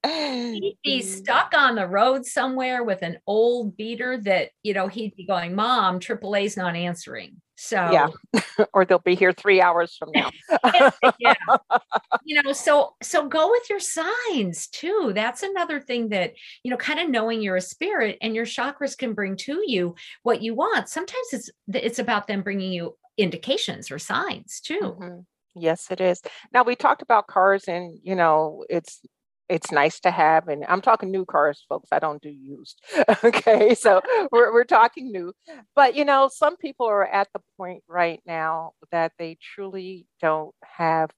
he'd 0.05 0.79
be 0.85 1.03
stuck 1.03 1.53
on 1.57 1.77
the 1.77 1.87
road 1.87 2.27
somewhere 2.27 2.83
with 2.85 3.03
an 3.03 3.19
old 3.27 3.77
beater 3.77 4.19
that 4.19 4.51
you 4.65 4.75
know 4.75 4.89
he'd 4.89 5.15
be 5.17 5.25
going, 5.27 5.55
"Mom, 5.55 6.01
AAA's 6.01 6.57
not 6.57 6.75
answering." 6.77 7.41
So 7.57 7.77
Yeah. 7.93 8.09
or 8.75 8.85
they'll 8.85 8.99
be 8.99 9.15
here 9.15 9.33
three 9.33 9.61
hours 9.61 9.97
from 9.97 10.13
now. 10.13 10.31
yeah 11.19 11.35
you 12.25 12.41
know 12.43 12.53
so 12.53 12.95
so 13.03 13.29
go 13.29 13.51
with 13.51 13.69
your 13.71 13.81
signs 13.81 14.67
too 14.69 15.13
that's 15.15 15.43
another 15.43 15.81
thing 15.81 16.09
that 16.11 16.35
you 16.63 16.71
know 16.71 16.77
kind 16.77 17.01
of 17.01 17.09
knowing 17.09 17.41
you're 17.43 17.57
a 17.57 17.61
spirit 17.61 18.19
and 18.21 18.35
your 18.35 18.45
chakras 18.45 18.97
can 18.97 19.15
bring 19.15 19.37
to 19.37 19.63
you 19.67 19.95
what 20.23 20.43
you 20.43 20.55
want 20.55 20.89
sometimes 20.89 21.27
it's 21.33 21.51
it's 21.75 21.99
about 21.99 22.27
them 22.27 22.43
bringing 22.43 22.73
you 22.73 22.97
indications 23.17 23.91
or 23.91 23.99
signs 23.99 24.61
too 24.61 24.97
Mhm. 24.99 25.25
Yes, 25.55 25.91
it 25.91 26.03
is. 26.03 26.21
Now 26.53 26.65
we 26.65 26.77
talked 26.77 27.01
about 27.01 27.29
cars 27.29 27.67
and 27.67 27.99
you 28.03 28.15
know, 28.15 28.65
it's 28.69 29.01
it's 29.49 29.71
nice 29.71 30.01
to 30.01 30.11
have 30.11 30.49
and 30.49 30.65
I'm 30.69 30.81
talking 30.81 31.11
new 31.11 31.25
cars, 31.25 31.65
folks. 31.69 31.91
I 31.93 31.99
don't 31.99 32.23
do 32.23 32.31
used. 32.31 32.83
okay. 33.25 33.75
So 33.75 34.01
we're 34.33 34.53
we're 34.53 34.65
talking 34.65 35.13
new. 35.13 35.33
But 35.75 35.95
you 35.95 36.05
know, 36.05 36.29
some 36.33 36.57
people 36.57 36.87
are 36.87 37.07
at 37.07 37.29
the 37.33 37.41
point 37.57 37.83
right 37.89 38.21
now 38.27 38.73
that 38.91 39.13
they 39.19 39.39
truly 39.41 40.07
don't 40.21 40.55
have 40.65 41.11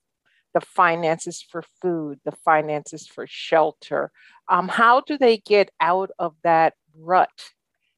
the 0.55 0.61
finances 0.61 1.43
for 1.43 1.63
food, 1.81 2.21
the 2.25 2.33
finances 2.45 3.07
for 3.07 3.27
shelter. 3.29 4.11
Um, 4.49 4.69
how 4.69 5.01
do 5.01 5.19
they 5.19 5.39
get 5.39 5.71
out 5.81 6.11
of 6.19 6.35
that 6.43 6.75
rut 6.97 7.29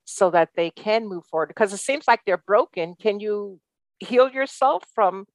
so 0.05 0.31
that 0.31 0.51
they 0.57 0.71
can 0.71 1.09
move 1.09 1.25
forward? 1.27 1.49
Because 1.49 1.73
it 1.73 1.79
seems 1.79 2.07
like 2.09 2.21
they're 2.27 2.43
broken. 2.47 2.95
Can 3.01 3.21
you 3.21 3.61
heal 4.01 4.29
yourself 4.29 4.85
from 4.95 5.27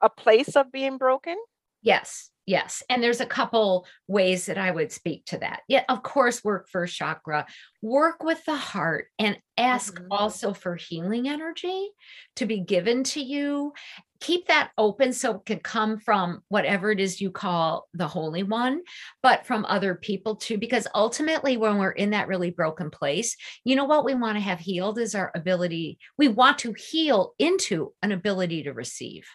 a 0.00 0.10
place 0.10 0.56
of 0.56 0.72
being 0.72 0.98
broken? 0.98 1.36
Yes. 1.82 2.30
Yes. 2.46 2.84
And 2.88 3.02
there's 3.02 3.20
a 3.20 3.26
couple 3.26 3.86
ways 4.06 4.46
that 4.46 4.56
I 4.56 4.70
would 4.70 4.92
speak 4.92 5.24
to 5.26 5.38
that. 5.38 5.62
Yeah, 5.66 5.82
of 5.88 6.04
course, 6.04 6.44
work 6.44 6.68
first 6.70 6.96
chakra, 6.96 7.44
work 7.82 8.22
with 8.22 8.44
the 8.44 8.54
heart 8.54 9.08
and 9.18 9.36
ask 9.58 9.94
mm-hmm. 9.94 10.06
also 10.12 10.52
for 10.52 10.76
healing 10.76 11.28
energy 11.28 11.88
to 12.36 12.46
be 12.46 12.60
given 12.60 13.02
to 13.02 13.20
you. 13.20 13.72
Keep 14.20 14.46
that 14.46 14.70
open 14.78 15.12
so 15.12 15.34
it 15.34 15.44
can 15.44 15.58
come 15.58 15.98
from 15.98 16.40
whatever 16.48 16.92
it 16.92 17.00
is 17.00 17.20
you 17.20 17.32
call 17.32 17.88
the 17.94 18.06
Holy 18.06 18.44
One, 18.44 18.80
but 19.24 19.44
from 19.44 19.66
other 19.66 19.96
people 19.96 20.36
too. 20.36 20.56
Because 20.56 20.86
ultimately, 20.94 21.56
when 21.56 21.78
we're 21.78 21.90
in 21.90 22.10
that 22.10 22.28
really 22.28 22.50
broken 22.50 22.90
place, 22.90 23.36
you 23.64 23.74
know 23.74 23.84
what 23.84 24.04
we 24.04 24.14
want 24.14 24.36
to 24.36 24.40
have 24.40 24.60
healed 24.60 25.00
is 25.00 25.16
our 25.16 25.32
ability, 25.34 25.98
we 26.16 26.28
want 26.28 26.58
to 26.58 26.72
heal 26.74 27.34
into 27.40 27.92
an 28.02 28.12
ability 28.12 28.62
to 28.62 28.72
receive. 28.72 29.26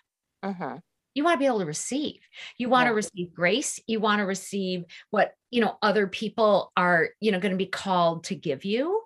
Uh-huh 0.41 0.77
you 1.13 1.23
want 1.23 1.35
to 1.35 1.39
be 1.39 1.45
able 1.45 1.59
to 1.59 1.65
receive. 1.65 2.19
You 2.57 2.69
want 2.69 2.87
to 2.87 2.93
receive 2.93 3.33
grace. 3.33 3.79
You 3.87 3.99
want 3.99 4.19
to 4.19 4.25
receive 4.25 4.85
what 5.09 5.33
you 5.49 5.61
know 5.61 5.77
other 5.81 6.07
people 6.07 6.71
are 6.77 7.09
you 7.19 7.31
know 7.31 7.39
going 7.39 7.51
to 7.51 7.57
be 7.57 7.65
called 7.65 8.25
to 8.25 8.35
give 8.35 8.65
you. 8.65 9.03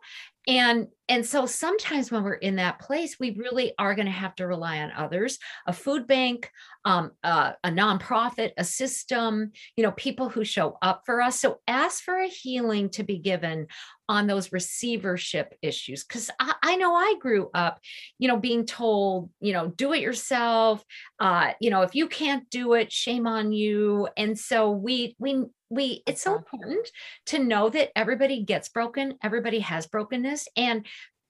And 0.47 0.87
and 1.09 1.25
so 1.25 1.45
sometimes 1.45 2.11
when 2.11 2.23
we're 2.23 2.33
in 2.33 2.55
that 2.57 2.79
place 2.79 3.19
we 3.19 3.31
really 3.31 3.73
are 3.77 3.95
going 3.95 4.05
to 4.07 4.11
have 4.11 4.35
to 4.35 4.47
rely 4.47 4.79
on 4.79 4.91
others 4.91 5.37
a 5.67 5.73
food 5.73 6.07
bank 6.07 6.51
um, 6.85 7.11
uh, 7.23 7.53
a 7.63 7.69
nonprofit 7.69 8.51
a 8.57 8.63
system 8.63 9.51
you 9.75 9.83
know 9.83 9.91
people 9.91 10.29
who 10.29 10.45
show 10.45 10.77
up 10.81 11.01
for 11.05 11.21
us. 11.21 11.39
So 11.39 11.59
ask 11.67 12.03
for 12.03 12.17
a 12.17 12.27
healing 12.27 12.89
to 12.91 13.03
be 13.03 13.17
given 13.17 13.67
on 14.07 14.27
those 14.27 14.51
receivership 14.51 15.55
issues 15.63 16.03
because 16.03 16.29
I, 16.39 16.53
I, 16.61 16.75
know 16.75 16.93
i 16.93 17.15
grew 17.19 17.49
up 17.55 17.79
you 18.19 18.27
know 18.27 18.37
being 18.37 18.67
told 18.67 19.31
you 19.39 19.51
know 19.51 19.69
do 19.69 19.93
it 19.93 20.01
yourself 20.01 20.85
uh 21.19 21.53
you 21.59 21.71
know 21.71 21.81
if 21.81 21.95
you 21.95 22.07
can't 22.07 22.47
do 22.51 22.73
it 22.73 22.91
shame 22.91 23.25
on 23.25 23.51
you. 23.51 24.07
And 24.15 24.37
so 24.37 24.71
we 24.71 25.15
we 25.17 25.45
we 25.69 26.03
it's 26.05 26.21
so 26.21 26.35
important 26.35 26.87
to 27.25 27.39
know 27.39 27.69
that 27.69 27.89
everybody 27.97 28.43
gets 28.43 28.69
broken 28.69 29.17
everybody 29.23 29.59
has 29.59 29.87
brokenness 29.87 30.47
and 30.55 30.85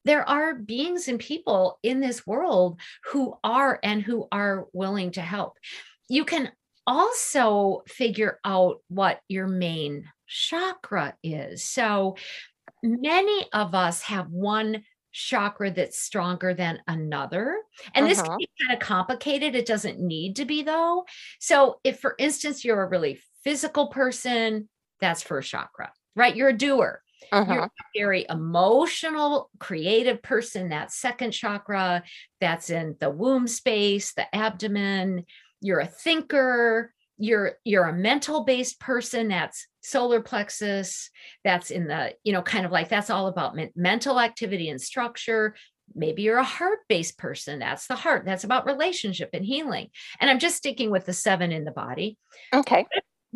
there 0.06 0.28
are 0.28 0.56
beings 0.56 1.08
and 1.08 1.20
people 1.20 1.80
in 1.84 2.00
this 2.00 2.26
world 2.26 2.80
who 3.12 3.36
are 3.44 3.80
and 3.84 4.02
who 4.02 4.28
are 4.32 4.68
willing 4.74 5.12
to 5.12 5.22
help 5.22 5.58
you 6.08 6.24
can 6.24 6.52
also 6.88 7.82
figure 7.88 8.39
out 8.46 8.78
what 8.88 9.20
your 9.28 9.48
main 9.48 10.06
chakra 10.28 11.15
is 11.24 11.63
so 11.63 12.15
many 12.84 13.48
of 13.52 13.74
us 13.74 14.02
have 14.04 14.30
one 14.30 14.84
chakra 15.15 15.72
that's 15.72 15.98
stronger 15.98 16.54
than 16.54 16.78
another. 16.88 17.62
And 17.94 18.04
uh-huh. 18.04 18.10
this 18.10 18.22
can 18.22 18.32
uh-huh. 18.32 18.38
be 18.38 18.50
kind 18.62 18.74
of 18.74 18.86
complicated. 18.86 19.56
It 19.56 19.65
doesn't 19.65 20.00
need 20.00 20.36
to 20.36 20.46
be, 20.46 20.62
though. 20.62 21.06
So, 21.39 21.80
if 21.84 22.00
for 22.00 22.15
instance, 22.20 22.65
you're 22.65 22.84
a 22.84 22.89
really 22.89 23.22
physical 23.44 23.88
person, 23.88 24.68
that's 25.00 25.24
first 25.24 25.50
chakra, 25.50 25.91
right? 26.15 26.36
You're 26.36 26.50
a 26.50 26.58
doer. 26.58 27.02
Uh-huh. 27.31 27.53
You're 27.53 27.63
a 27.63 27.69
very 27.95 28.25
emotional, 28.29 29.49
creative 29.59 30.21
person. 30.21 30.69
That 30.69 30.91
second 30.91 31.31
chakra. 31.31 32.03
That's 32.41 32.69
in 32.69 32.95
the 32.99 33.09
womb 33.09 33.47
space, 33.47 34.13
the 34.13 34.33
abdomen. 34.35 35.25
You're 35.61 35.79
a 35.79 35.88
thinker. 35.88 36.93
You're 37.17 37.53
you're 37.63 37.85
a 37.85 37.93
mental 37.93 38.43
based 38.43 38.79
person. 38.79 39.29
That's 39.29 39.67
solar 39.81 40.21
plexus. 40.21 41.09
That's 41.43 41.71
in 41.71 41.88
the 41.88 42.13
you 42.23 42.33
know 42.33 42.41
kind 42.41 42.65
of 42.65 42.71
like 42.71 42.89
that's 42.89 43.09
all 43.09 43.27
about 43.27 43.55
men- 43.55 43.71
mental 43.75 44.19
activity 44.19 44.69
and 44.69 44.81
structure. 44.81 45.55
Maybe 45.93 46.23
you're 46.23 46.39
a 46.39 46.43
heart 46.43 46.79
based 46.89 47.17
person. 47.17 47.59
That's 47.59 47.88
the 47.88 47.95
heart. 47.95 48.25
That's 48.25 48.43
about 48.43 48.65
relationship 48.65 49.29
and 49.33 49.45
healing. 49.45 49.89
And 50.19 50.29
I'm 50.29 50.39
just 50.39 50.57
sticking 50.57 50.89
with 50.89 51.05
the 51.05 51.13
seven 51.13 51.51
in 51.51 51.63
the 51.63 51.71
body. 51.71 52.17
Okay 52.53 52.85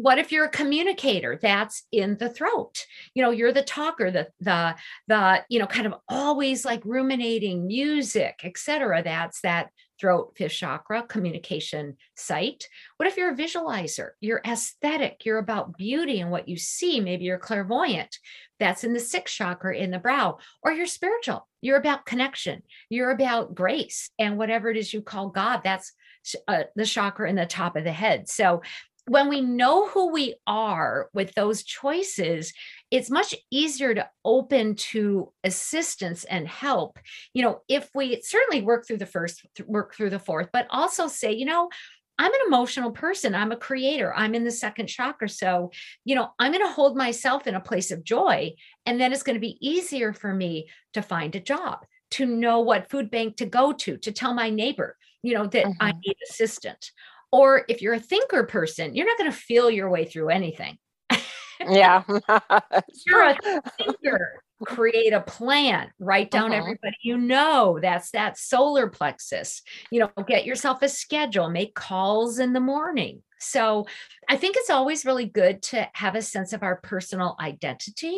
what 0.01 0.17
if 0.17 0.31
you're 0.31 0.45
a 0.45 0.49
communicator? 0.49 1.37
That's 1.41 1.83
in 1.91 2.17
the 2.17 2.29
throat. 2.29 2.85
You 3.13 3.21
know 3.21 3.31
you're 3.31 3.51
the 3.51 3.63
talker 3.63 4.09
the 4.11 4.29
the 4.39 4.75
the 5.07 5.43
you 5.49 5.59
know 5.59 5.67
kind 5.67 5.87
of 5.87 5.95
always 6.07 6.63
like 6.63 6.81
ruminating 6.85 7.67
music 7.67 8.39
etc 8.45 9.03
that's 9.03 9.41
that 9.41 9.71
throat 9.99 10.31
fifth 10.37 10.53
chakra 10.53 11.03
communication 11.03 11.97
site. 12.15 12.69
What 12.95 13.09
if 13.09 13.17
you're 13.17 13.33
a 13.33 13.35
visualizer? 13.35 14.11
You're 14.21 14.41
aesthetic. 14.47 15.25
You're 15.25 15.37
about 15.37 15.77
beauty 15.77 16.21
and 16.21 16.31
what 16.31 16.47
you 16.47 16.55
see. 16.55 17.01
Maybe 17.01 17.25
you're 17.25 17.37
clairvoyant. 17.37 18.17
That's 18.57 18.85
in 18.85 18.93
the 18.93 19.01
sixth 19.01 19.35
chakra 19.35 19.75
in 19.75 19.91
the 19.91 19.99
brow. 19.99 20.37
Or 20.63 20.71
you're 20.71 20.85
spiritual. 20.85 21.45
You're 21.59 21.77
about 21.77 22.05
connection. 22.05 22.63
You're 22.89 23.11
about 23.11 23.53
grace 23.53 24.09
and 24.17 24.37
whatever 24.37 24.69
it 24.69 24.77
is 24.77 24.93
you 24.93 25.01
call 25.01 25.29
god. 25.29 25.61
That's 25.63 25.91
uh, 26.47 26.63
the 26.75 26.85
chakra 26.85 27.29
in 27.29 27.35
the 27.35 27.45
top 27.45 27.75
of 27.75 27.83
the 27.83 27.91
head. 27.91 28.29
So 28.29 28.61
when 29.09 29.27
we 29.27 29.41
know 29.41 29.87
who 29.87 30.11
we 30.11 30.35
are 30.45 31.09
with 31.13 31.33
those 31.33 31.63
choices, 31.63 32.53
it's 32.91 33.09
much 33.09 33.33
easier 33.51 33.93
to 33.95 34.07
open 34.23 34.75
to 34.75 35.31
assistance 35.43 36.23
and 36.25 36.47
help. 36.47 36.99
You 37.33 37.43
know, 37.43 37.61
if 37.67 37.89
we 37.95 38.21
certainly 38.21 38.61
work 38.61 38.85
through 38.85 38.97
the 38.97 39.05
first, 39.05 39.45
work 39.65 39.95
through 39.95 40.11
the 40.11 40.19
fourth, 40.19 40.49
but 40.53 40.67
also 40.69 41.07
say, 41.07 41.33
you 41.33 41.45
know, 41.45 41.69
I'm 42.19 42.33
an 42.33 42.39
emotional 42.47 42.91
person. 42.91 43.33
I'm 43.33 43.51
a 43.51 43.57
creator. 43.57 44.13
I'm 44.13 44.35
in 44.35 44.43
the 44.43 44.51
second 44.51 44.87
chakra. 44.87 45.29
So, 45.29 45.71
you 46.03 46.15
know, 46.15 46.29
I'm 46.37 46.51
going 46.51 46.65
to 46.65 46.71
hold 46.71 46.97
myself 46.97 47.47
in 47.47 47.55
a 47.55 47.61
place 47.61 47.91
of 47.91 48.03
joy. 48.03 48.53
And 48.85 48.99
then 48.99 49.13
it's 49.13 49.23
going 49.23 49.37
to 49.37 49.39
be 49.39 49.57
easier 49.61 50.13
for 50.13 50.33
me 50.33 50.67
to 50.93 51.01
find 51.01 51.33
a 51.35 51.39
job, 51.39 51.85
to 52.11 52.25
know 52.25 52.59
what 52.59 52.89
food 52.89 53.09
bank 53.09 53.37
to 53.37 53.45
go 53.45 53.71
to, 53.71 53.97
to 53.97 54.11
tell 54.11 54.33
my 54.33 54.49
neighbor, 54.49 54.97
you 55.23 55.33
know, 55.33 55.47
that 55.47 55.65
I 55.79 55.91
mm-hmm. 55.91 55.99
need 56.05 56.17
assistance. 56.29 56.91
Or 57.31 57.63
if 57.69 57.81
you're 57.81 57.93
a 57.93 57.99
thinker 57.99 58.43
person, 58.43 58.95
you're 58.95 59.05
not 59.05 59.17
going 59.17 59.31
to 59.31 59.37
feel 59.37 59.69
your 59.69 59.89
way 59.89 60.05
through 60.05 60.29
anything. 60.29 60.77
yeah. 61.67 62.03
you're 63.05 63.23
a 63.23 63.37
thinker. 63.77 64.41
Create 64.65 65.13
a 65.13 65.21
plan, 65.21 65.89
write 65.99 66.31
down 66.31 66.51
uh-huh. 66.51 66.59
everybody 66.59 66.97
you 67.01 67.17
know. 67.17 67.79
That's 67.81 68.11
that 68.11 68.37
solar 68.37 68.89
plexus. 68.89 69.61
You 69.89 70.01
know, 70.01 70.11
get 70.27 70.45
yourself 70.45 70.81
a 70.81 70.89
schedule, 70.89 71.49
make 71.49 71.75
calls 71.75 72.39
in 72.39 72.51
the 72.51 72.59
morning. 72.59 73.21
So 73.39 73.87
I 74.27 74.35
think 74.35 74.57
it's 74.57 74.69
always 74.69 75.05
really 75.05 75.25
good 75.25 75.61
to 75.63 75.87
have 75.93 76.15
a 76.15 76.21
sense 76.21 76.51
of 76.51 76.61
our 76.61 76.75
personal 76.77 77.37
identity, 77.39 78.17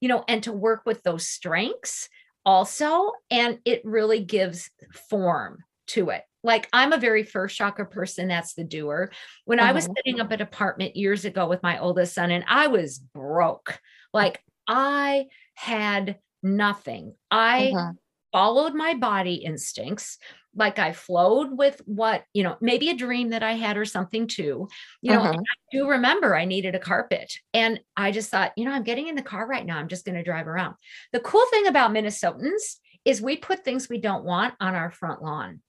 you 0.00 0.08
know, 0.08 0.24
and 0.28 0.42
to 0.44 0.52
work 0.52 0.82
with 0.86 1.02
those 1.02 1.28
strengths 1.28 2.08
also. 2.46 3.12
And 3.30 3.58
it 3.66 3.82
really 3.84 4.24
gives 4.24 4.70
form 5.10 5.58
to 5.88 6.08
it 6.08 6.22
like 6.42 6.68
I'm 6.72 6.92
a 6.92 6.98
very 6.98 7.22
first 7.22 7.56
chakra 7.56 7.86
person. 7.86 8.28
That's 8.28 8.54
the 8.54 8.64
doer. 8.64 9.12
When 9.44 9.60
uh-huh. 9.60 9.68
I 9.68 9.72
was 9.72 9.84
uh-huh. 9.84 9.94
setting 9.96 10.20
up 10.20 10.30
an 10.30 10.42
apartment 10.42 10.96
years 10.96 11.24
ago 11.24 11.46
with 11.48 11.62
my 11.62 11.78
oldest 11.78 12.14
son, 12.14 12.30
and 12.30 12.44
I 12.48 12.68
was 12.68 12.98
broke, 12.98 13.78
like 14.12 14.42
I 14.66 15.26
had 15.54 16.18
nothing. 16.42 17.14
I 17.30 17.72
uh-huh. 17.74 17.92
followed 18.32 18.74
my 18.74 18.94
body 18.94 19.34
instincts. 19.34 20.18
Like 20.54 20.78
I 20.78 20.92
flowed 20.92 21.56
with 21.56 21.80
what, 21.86 22.24
you 22.34 22.42
know, 22.42 22.58
maybe 22.60 22.90
a 22.90 22.94
dream 22.94 23.30
that 23.30 23.42
I 23.42 23.52
had 23.52 23.78
or 23.78 23.86
something 23.86 24.26
too. 24.26 24.68
You 25.00 25.12
know, 25.12 25.20
uh-huh. 25.20 25.32
I 25.32 25.76
do 25.76 25.88
remember 25.88 26.36
I 26.36 26.44
needed 26.44 26.74
a 26.74 26.78
carpet. 26.78 27.32
And 27.54 27.80
I 27.96 28.10
just 28.10 28.30
thought, 28.30 28.52
you 28.56 28.66
know, 28.66 28.72
I'm 28.72 28.82
getting 28.82 29.08
in 29.08 29.14
the 29.14 29.22
car 29.22 29.46
right 29.46 29.64
now. 29.64 29.78
I'm 29.78 29.88
just 29.88 30.04
going 30.04 30.16
to 30.16 30.22
drive 30.22 30.46
around. 30.46 30.74
The 31.14 31.20
cool 31.20 31.46
thing 31.50 31.68
about 31.68 31.92
Minnesotans 31.92 32.76
is 33.06 33.22
we 33.22 33.38
put 33.38 33.64
things 33.64 33.88
we 33.88 33.98
don't 33.98 34.24
want 34.24 34.52
on 34.60 34.74
our 34.74 34.90
front 34.90 35.22
lawn. 35.22 35.60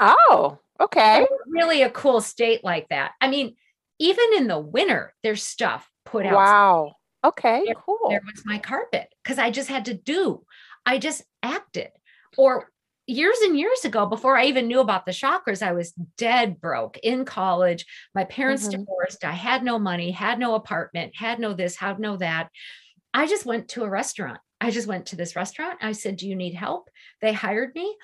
Oh, 0.00 0.58
okay. 0.80 1.26
really 1.46 1.82
a 1.82 1.90
cool 1.90 2.20
state 2.20 2.64
like 2.64 2.88
that. 2.90 3.12
I 3.20 3.28
mean, 3.28 3.56
even 3.98 4.26
in 4.36 4.46
the 4.46 4.58
winter, 4.58 5.14
there's 5.22 5.42
stuff 5.42 5.90
put 6.04 6.26
out. 6.26 6.34
Wow. 6.34 6.94
Okay, 7.24 7.62
there, 7.66 7.74
cool. 7.74 8.08
There 8.08 8.22
was 8.24 8.44
my 8.46 8.58
carpet 8.58 9.12
because 9.22 9.38
I 9.38 9.50
just 9.50 9.68
had 9.68 9.86
to 9.86 9.94
do. 9.94 10.44
I 10.86 10.98
just 10.98 11.22
acted. 11.42 11.90
Or 12.36 12.70
years 13.08 13.38
and 13.40 13.58
years 13.58 13.84
ago, 13.84 14.06
before 14.06 14.36
I 14.36 14.44
even 14.44 14.68
knew 14.68 14.80
about 14.80 15.04
the 15.04 15.12
chakras, 15.12 15.62
I 15.62 15.72
was 15.72 15.92
dead 16.16 16.60
broke 16.60 16.98
in 16.98 17.24
college. 17.24 17.86
My 18.14 18.24
parents 18.24 18.68
mm-hmm. 18.68 18.80
divorced. 18.80 19.24
I 19.24 19.32
had 19.32 19.64
no 19.64 19.78
money, 19.78 20.12
had 20.12 20.38
no 20.38 20.54
apartment, 20.54 21.16
had 21.16 21.40
no 21.40 21.54
this, 21.54 21.74
had 21.74 21.98
no 21.98 22.16
that. 22.18 22.50
I 23.12 23.26
just 23.26 23.46
went 23.46 23.68
to 23.70 23.82
a 23.82 23.90
restaurant. 23.90 24.38
I 24.60 24.70
just 24.70 24.86
went 24.86 25.06
to 25.06 25.16
this 25.16 25.34
restaurant. 25.34 25.78
I 25.82 25.92
said, 25.92 26.16
Do 26.16 26.28
you 26.28 26.36
need 26.36 26.54
help? 26.54 26.90
They 27.20 27.32
hired 27.32 27.74
me 27.74 27.96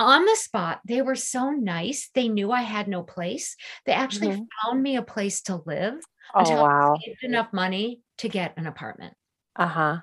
on 0.00 0.24
the 0.24 0.34
spot. 0.34 0.80
They 0.84 1.02
were 1.02 1.14
so 1.14 1.50
nice. 1.50 2.10
They 2.14 2.28
knew 2.28 2.50
I 2.50 2.62
had 2.62 2.88
no 2.88 3.02
place. 3.02 3.54
They 3.84 3.92
actually 3.92 4.28
mm-hmm. 4.28 4.42
found 4.64 4.82
me 4.82 4.96
a 4.96 5.02
place 5.02 5.42
to 5.42 5.60
live 5.66 5.94
oh, 6.34 6.40
until 6.40 6.62
wow. 6.62 6.94
I 6.94 7.04
saved 7.04 7.22
enough 7.22 7.52
money 7.52 8.00
to 8.18 8.28
get 8.28 8.54
an 8.56 8.66
apartment. 8.66 9.14
Uh 9.54 9.66
huh. 9.66 9.96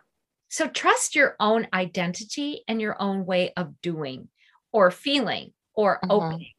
So 0.50 0.68
trust 0.68 1.16
your 1.16 1.36
own 1.40 1.68
identity 1.74 2.64
and 2.68 2.80
your 2.80 3.02
own 3.02 3.26
way 3.26 3.52
of 3.58 3.82
doing 3.82 4.30
or 4.72 4.92
feeling 4.92 5.54
or 5.74 5.96
mm-hmm. 5.96 6.12
opening 6.12 6.52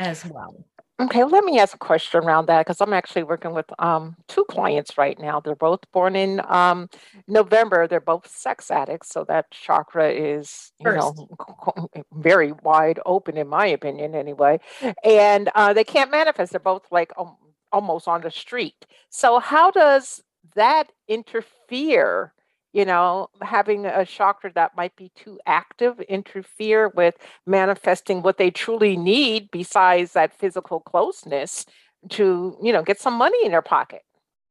as 0.00 0.24
well. 0.26 0.66
Okay, 1.00 1.24
let 1.24 1.44
me 1.44 1.58
ask 1.58 1.74
a 1.74 1.78
question 1.78 2.22
around 2.22 2.46
that 2.46 2.66
because 2.66 2.80
I'm 2.80 2.92
actually 2.92 3.22
working 3.22 3.54
with 3.54 3.64
um, 3.78 4.16
two 4.28 4.44
clients 4.50 4.98
right 4.98 5.18
now. 5.18 5.40
They're 5.40 5.56
both 5.56 5.80
born 5.92 6.14
in 6.14 6.42
um, 6.46 6.90
November. 7.26 7.88
They're 7.88 8.00
both 8.00 8.28
sex 8.28 8.70
addicts, 8.70 9.08
so 9.08 9.24
that 9.24 9.50
chakra 9.50 10.10
is, 10.10 10.72
you 10.78 10.84
First. 10.84 11.16
know, 11.16 11.88
very 12.12 12.52
wide 12.52 13.00
open 13.06 13.38
in 13.38 13.48
my 13.48 13.66
opinion, 13.66 14.14
anyway. 14.14 14.60
And 15.02 15.48
uh, 15.54 15.72
they 15.72 15.84
can't 15.84 16.10
manifest. 16.10 16.52
They're 16.52 16.60
both 16.60 16.84
like 16.90 17.12
um, 17.18 17.36
almost 17.72 18.06
on 18.06 18.20
the 18.20 18.30
street. 18.30 18.84
So 19.08 19.38
how 19.38 19.70
does 19.70 20.22
that 20.54 20.92
interfere? 21.08 22.34
You 22.72 22.84
know, 22.84 23.30
having 23.42 23.84
a 23.84 24.06
chakra 24.06 24.52
that 24.54 24.76
might 24.76 24.94
be 24.94 25.10
too 25.16 25.40
active 25.44 25.98
interfere 26.00 26.88
with 26.88 27.16
manifesting 27.46 28.22
what 28.22 28.38
they 28.38 28.50
truly 28.50 28.96
need 28.96 29.50
besides 29.50 30.12
that 30.12 30.38
physical 30.38 30.80
closeness 30.80 31.66
to, 32.10 32.56
you 32.62 32.72
know, 32.72 32.82
get 32.82 33.00
some 33.00 33.14
money 33.14 33.44
in 33.44 33.50
their 33.50 33.62
pocket. 33.62 34.02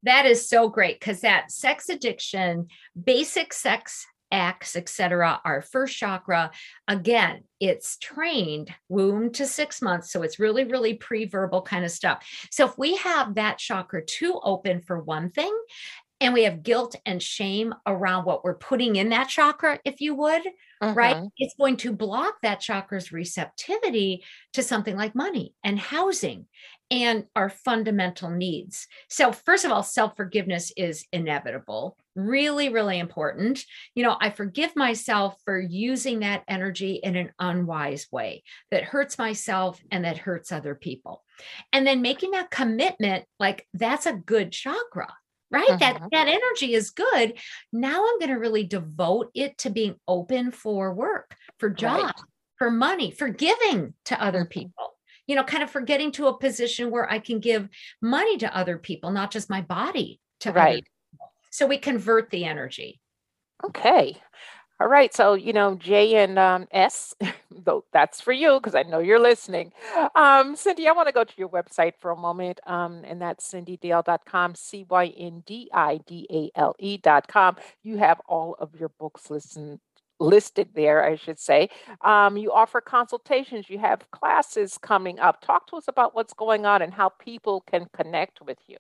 That 0.04 0.26
is 0.26 0.48
so 0.48 0.70
great 0.70 1.00
because 1.00 1.22
that 1.22 1.52
sex 1.52 1.90
addiction, 1.90 2.68
basic 3.02 3.54
sex 3.54 4.06
acts, 4.32 4.76
etc. 4.76 5.42
Our 5.44 5.62
first 5.62 5.98
chakra, 5.98 6.52
again, 6.88 7.44
it's 7.60 7.98
trained 7.98 8.74
womb 8.88 9.32
to 9.34 9.46
six 9.46 9.82
months. 9.82 10.12
So 10.12 10.22
it's 10.22 10.40
really, 10.40 10.64
really 10.64 10.94
pre 10.96 11.26
verbal 11.26 11.62
kind 11.62 11.84
of 11.84 11.92
stuff. 11.92 12.26
So 12.52 12.66
if 12.66 12.78
we 12.78 12.96
have 12.98 13.36
that 13.36 13.58
chakra 13.58 14.06
too 14.06 14.40
open 14.44 14.82
for 14.82 15.00
one 15.02 15.30
thing, 15.30 15.56
and 16.22 16.34
we 16.34 16.44
have 16.44 16.64
guilt 16.64 16.96
and 17.06 17.22
shame 17.24 17.74
around 17.86 18.26
what 18.26 18.44
we're 18.44 18.56
putting 18.56 18.98
in 18.98 19.10
that 19.10 19.30
chakra, 19.30 19.80
if 19.86 20.02
you 20.02 20.16
would, 20.16 20.46
uh-huh. 20.82 20.94
right? 20.94 21.16
Mm-hmm. 21.16 21.28
It's 21.38 21.56
going 21.58 21.78
to 21.78 21.94
block 21.94 22.36
that 22.44 22.60
chakra's 22.60 23.12
receptivity 23.12 24.24
to 24.54 24.64
something 24.64 24.98
like 24.98 25.16
money 25.16 25.54
and 25.64 25.80
housing 25.80 26.48
and 26.92 27.26
our 27.36 27.50
fundamental 27.50 28.30
needs. 28.30 28.88
So, 29.10 29.32
first 29.32 29.64
of 29.64 29.72
all, 29.72 29.84
self 29.84 30.16
forgiveness 30.18 30.74
is 30.76 31.06
inevitable, 31.14 31.98
really, 32.16 32.70
really 32.70 33.00
important. 33.00 33.64
You 33.96 34.04
know, 34.04 34.18
I 34.20 34.32
forgive 34.32 34.76
myself 34.76 35.36
for 35.46 35.60
using 35.60 36.20
that 36.20 36.44
energy 36.48 36.96
in 36.96 37.16
an 37.16 37.32
unwise 37.40 38.08
way 38.12 38.44
that 38.72 38.84
hurts 38.84 39.18
myself 39.18 39.80
and 39.92 40.04
that 40.04 40.18
hurts 40.18 40.52
other 40.52 40.76
people. 40.76 41.24
And 41.72 41.86
then 41.86 42.02
making 42.02 42.32
that 42.32 42.50
commitment, 42.50 43.26
like 43.40 43.68
that's 43.74 44.06
a 44.06 44.14
good 44.14 44.52
chakra 44.52 45.14
right 45.52 45.70
uh-huh. 45.70 45.78
that 45.80 46.02
that 46.12 46.28
energy 46.28 46.74
is 46.74 46.92
good 46.92 47.38
now 47.72 48.06
i'm 48.06 48.20
going 48.20 48.30
to 48.30 48.36
really 48.36 48.64
devote 48.64 49.30
it 49.34 49.58
to 49.58 49.70
being 49.70 49.96
open 50.08 50.52
for 50.52 50.94
work 50.94 51.36
for 51.58 51.70
job 51.70 52.04
right. 52.04 52.16
for 52.58 52.72
money 52.72 53.12
for 53.12 53.30
giving 53.30 53.94
to 54.06 54.22
other 54.22 54.42
mm-hmm. 54.42 54.60
people 54.60 54.94
you 55.30 55.36
know, 55.36 55.44
kind 55.44 55.62
of 55.62 55.70
for 55.70 55.82
getting 55.82 56.12
to 56.14 56.26
a 56.26 56.40
position 56.40 56.90
where 56.90 57.08
I 57.10 57.20
can 57.20 57.40
give 57.40 57.70
money 58.02 58.38
to 58.38 58.58
other 58.58 58.80
people, 58.80 59.12
not 59.12 59.30
just 59.30 59.48
my 59.48 59.62
body 59.62 60.20
to 60.40 60.52
right. 60.52 60.84
So 61.52 61.68
we 61.68 61.78
convert 61.78 62.32
the 62.32 62.46
energy. 62.46 63.00
Okay. 63.64 64.18
All 64.82 64.88
right. 64.88 65.14
So, 65.14 65.34
you 65.34 65.52
know, 65.52 65.76
J 65.76 66.16
and 66.16 66.40
um, 66.40 66.66
S, 66.72 67.14
though 67.52 67.84
that's 67.92 68.22
for 68.22 68.32
you 68.32 68.60
because 68.60 68.76
I 68.76 68.84
know 68.84 69.00
you're 69.00 69.20
listening. 69.20 69.74
Um, 70.16 70.56
Cyndi, 70.56 70.88
I 70.88 70.94
want 70.94 71.10
to 71.10 71.14
go 71.14 71.26
to 71.26 71.34
your 71.36 71.50
website 71.50 71.94
for 72.00 72.12
a 72.12 72.16
moment, 72.16 72.62
um, 72.66 73.02
and 73.04 73.22
that's 73.22 73.52
cyndidale.com, 73.52 74.56
C 74.56 74.86
Y 74.90 75.08
N 75.18 75.44
D 75.46 75.70
I 75.74 76.00
D 76.08 76.28
A 76.32 76.60
L 76.60 76.76
E.com. 76.80 77.58
You 77.84 77.98
have 77.98 78.22
all 78.28 78.56
of 78.60 78.74
your 78.80 78.90
books 78.98 79.30
listed 79.30 79.80
listed 80.22 80.70
there, 80.76 81.04
I 81.04 81.16
should 81.16 81.40
say. 81.40 81.70
Um, 82.02 82.38
you 82.38 82.52
offer 82.52 82.82
consultations, 82.82 83.70
you 83.70 83.80
have 83.80 84.10
classes 84.12 84.78
coming 84.78 85.20
up. 85.20 85.42
Talk 85.42 85.68
to 85.68 85.78
us 85.78 85.88
about 85.88 86.14
what's 86.14 86.34
going 86.34 86.66
on 86.66 86.82
and 86.82 86.94
how 86.94 87.10
people 87.10 87.62
can 87.70 87.88
connect 87.94 88.42
with 88.42 88.58
you. 88.68 88.78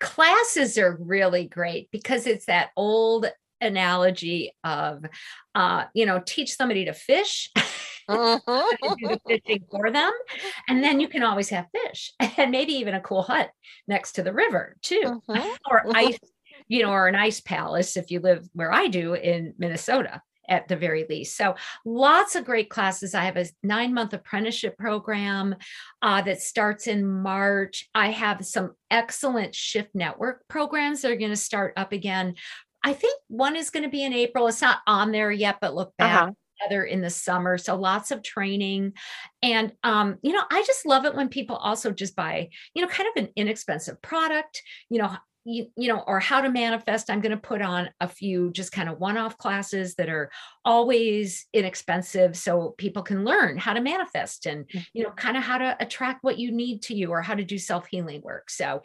Classes 0.00 0.78
are 0.78 0.96
really 1.00 1.46
great 1.46 1.90
because 1.90 2.26
it's 2.26 2.46
that 2.46 2.70
old 2.76 3.26
analogy 3.60 4.52
of, 4.64 5.04
uh, 5.54 5.84
you 5.94 6.06
know, 6.06 6.22
teach 6.24 6.54
somebody 6.54 6.84
to 6.86 6.92
fish. 6.92 7.50
Mm-hmm. 8.08 8.94
do 8.96 9.06
the 9.06 9.20
fishing 9.28 9.64
for 9.70 9.90
them. 9.90 10.10
And 10.66 10.82
then 10.82 10.98
you 10.98 11.08
can 11.08 11.22
always 11.22 11.50
have 11.50 11.66
fish 11.74 12.10
and 12.38 12.50
maybe 12.50 12.72
even 12.72 12.94
a 12.94 13.02
cool 13.02 13.20
hut 13.20 13.50
next 13.86 14.12
to 14.12 14.22
the 14.22 14.32
river 14.32 14.78
too, 14.80 15.22
mm-hmm. 15.28 15.48
or 15.70 15.80
mm-hmm. 15.80 15.94
ice, 15.94 16.18
you 16.68 16.82
know, 16.82 16.90
or 16.90 17.06
an 17.06 17.14
ice 17.14 17.42
palace 17.42 17.98
if 17.98 18.10
you 18.10 18.20
live 18.20 18.48
where 18.54 18.72
I 18.72 18.86
do 18.86 19.12
in 19.12 19.52
Minnesota 19.58 20.22
at 20.48 20.66
the 20.66 20.76
very 20.76 21.06
least. 21.08 21.36
So 21.36 21.54
lots 21.84 22.34
of 22.34 22.44
great 22.44 22.70
classes. 22.70 23.14
I 23.14 23.24
have 23.24 23.36
a 23.36 23.46
nine 23.62 23.92
month 23.92 24.14
apprenticeship 24.14 24.78
program 24.78 25.54
uh, 26.02 26.22
that 26.22 26.40
starts 26.40 26.86
in 26.86 27.06
March. 27.06 27.88
I 27.94 28.10
have 28.10 28.44
some 28.44 28.72
excellent 28.90 29.54
shift 29.54 29.94
network 29.94 30.48
programs 30.48 31.02
that 31.02 31.12
are 31.12 31.16
going 31.16 31.30
to 31.30 31.36
start 31.36 31.74
up 31.76 31.92
again. 31.92 32.34
I 32.82 32.92
think 32.92 33.20
one 33.28 33.56
is 33.56 33.70
going 33.70 33.82
to 33.82 33.88
be 33.88 34.04
in 34.04 34.12
April. 34.12 34.46
It's 34.48 34.62
not 34.62 34.78
on 34.86 35.12
there 35.12 35.30
yet, 35.30 35.58
but 35.60 35.74
look 35.74 35.96
back. 35.96 36.22
Uh-huh 36.22 36.32
together 36.60 36.82
in 36.82 37.00
the 37.00 37.08
summer 37.08 37.56
so 37.56 37.76
lots 37.76 38.10
of 38.10 38.20
training 38.20 38.92
and 39.42 39.72
um 39.84 40.16
you 40.22 40.32
know 40.32 40.42
i 40.50 40.60
just 40.66 40.84
love 40.84 41.04
it 41.04 41.14
when 41.14 41.28
people 41.28 41.54
also 41.54 41.92
just 41.92 42.16
buy 42.16 42.48
you 42.74 42.82
know 42.82 42.88
kind 42.88 43.08
of 43.08 43.22
an 43.22 43.30
inexpensive 43.36 44.02
product 44.02 44.60
you 44.90 44.98
know 44.98 45.08
you, 45.48 45.66
you 45.76 45.88
know, 45.88 46.00
or 46.06 46.20
how 46.20 46.42
to 46.42 46.50
manifest, 46.50 47.08
I'm 47.08 47.22
going 47.22 47.32
to 47.32 47.38
put 47.38 47.62
on 47.62 47.88
a 48.00 48.08
few 48.08 48.50
just 48.52 48.70
kind 48.70 48.88
of 48.88 48.98
one 48.98 49.16
off 49.16 49.38
classes 49.38 49.94
that 49.94 50.10
are 50.10 50.30
always 50.64 51.46
inexpensive 51.54 52.36
so 52.36 52.74
people 52.76 53.02
can 53.02 53.24
learn 53.24 53.56
how 53.56 53.72
to 53.72 53.80
manifest 53.80 54.44
and, 54.44 54.66
you 54.92 55.02
know, 55.02 55.10
kind 55.10 55.38
of 55.38 55.42
how 55.42 55.56
to 55.56 55.76
attract 55.80 56.22
what 56.22 56.38
you 56.38 56.52
need 56.52 56.82
to 56.82 56.94
you 56.94 57.10
or 57.10 57.22
how 57.22 57.34
to 57.34 57.44
do 57.44 57.56
self 57.56 57.86
healing 57.86 58.20
work. 58.20 58.50
So, 58.50 58.82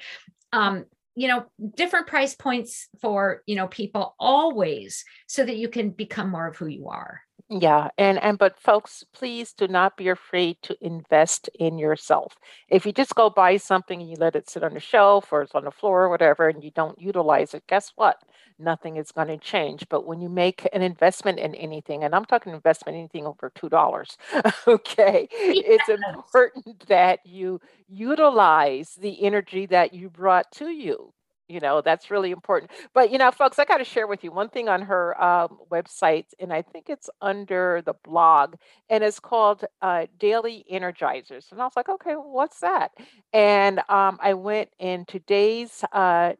um, 0.53 0.85
you 1.15 1.27
know 1.27 1.45
different 1.75 2.07
price 2.07 2.35
points 2.35 2.87
for 3.01 3.41
you 3.45 3.55
know 3.55 3.67
people 3.67 4.15
always 4.19 5.03
so 5.27 5.43
that 5.43 5.57
you 5.57 5.69
can 5.69 5.89
become 5.89 6.29
more 6.29 6.47
of 6.47 6.55
who 6.55 6.67
you 6.67 6.89
are 6.89 7.21
yeah, 7.49 7.89
and 7.97 8.17
and 8.23 8.37
but 8.39 8.59
folks, 8.59 9.03
please 9.13 9.53
do 9.53 9.67
not 9.67 9.95
be 9.97 10.07
afraid 10.07 10.57
to 10.63 10.75
invest 10.81 11.49
in 11.59 11.77
yourself. 11.77 12.35
If 12.69 12.85
you 12.85 12.91
just 12.93 13.13
go 13.15 13.29
buy 13.29 13.57
something 13.57 14.01
and 14.01 14.09
you 14.09 14.15
let 14.17 14.35
it 14.35 14.49
sit 14.49 14.63
on 14.63 14.73
the 14.73 14.79
shelf 14.79 15.31
or 15.31 15.43
it's 15.43 15.53
on 15.53 15.65
the 15.65 15.71
floor 15.71 16.03
or 16.03 16.09
whatever 16.09 16.47
and 16.49 16.63
you 16.63 16.71
don't 16.71 16.97
utilize 16.99 17.53
it, 17.53 17.63
guess 17.67 17.91
what? 17.95 18.17
Nothing 18.57 18.95
is 18.97 19.11
going 19.11 19.27
to 19.27 19.37
change. 19.37 19.85
But 19.89 20.07
when 20.07 20.19
you 20.21 20.29
make 20.29 20.67
an 20.73 20.81
investment 20.81 21.37
in 21.39 21.53
anything, 21.55 22.03
and 22.03 22.15
I'm 22.15 22.25
talking 22.25 22.53
investment 22.53 22.97
anything 22.97 23.25
over 23.27 23.51
$2, 23.55 24.17
okay, 24.67 25.27
it's 25.31 25.89
important 25.89 26.87
that 26.87 27.19
you 27.25 27.59
utilize 27.87 28.95
the 28.95 29.23
energy 29.23 29.65
that 29.67 29.93
you 29.93 30.09
brought 30.09 30.51
to 30.53 30.69
you 30.69 31.13
you 31.47 31.59
know 31.59 31.81
that's 31.81 32.09
really 32.11 32.31
important. 32.31 32.71
But 32.93 33.11
you 33.11 33.17
know 33.17 33.31
folks 33.31 33.59
i 33.59 33.65
got 33.65 33.77
to 33.77 33.83
share 33.83 34.07
with 34.07 34.23
you 34.23 34.31
one 34.31 34.49
thing 34.49 34.69
on 34.69 34.81
her 34.83 35.21
um, 35.21 35.57
website 35.71 36.25
and 36.39 36.53
i 36.53 36.61
think 36.61 36.89
it's 36.89 37.09
under 37.21 37.81
the 37.85 37.93
blog 38.03 38.55
and 38.89 39.03
it's 39.03 39.19
called 39.19 39.65
uh, 39.81 40.05
daily 40.19 40.65
energizers 40.71 41.51
and 41.51 41.61
i 41.61 41.65
was 41.65 41.73
like 41.75 41.89
okay 41.89 42.15
well, 42.15 42.31
what's 42.31 42.59
that? 42.61 42.91
And 43.31 43.79
um, 43.89 44.19
i 44.21 44.33
went 44.33 44.69
in 44.79 45.05
today's 45.05 45.83
uh, 45.91 46.33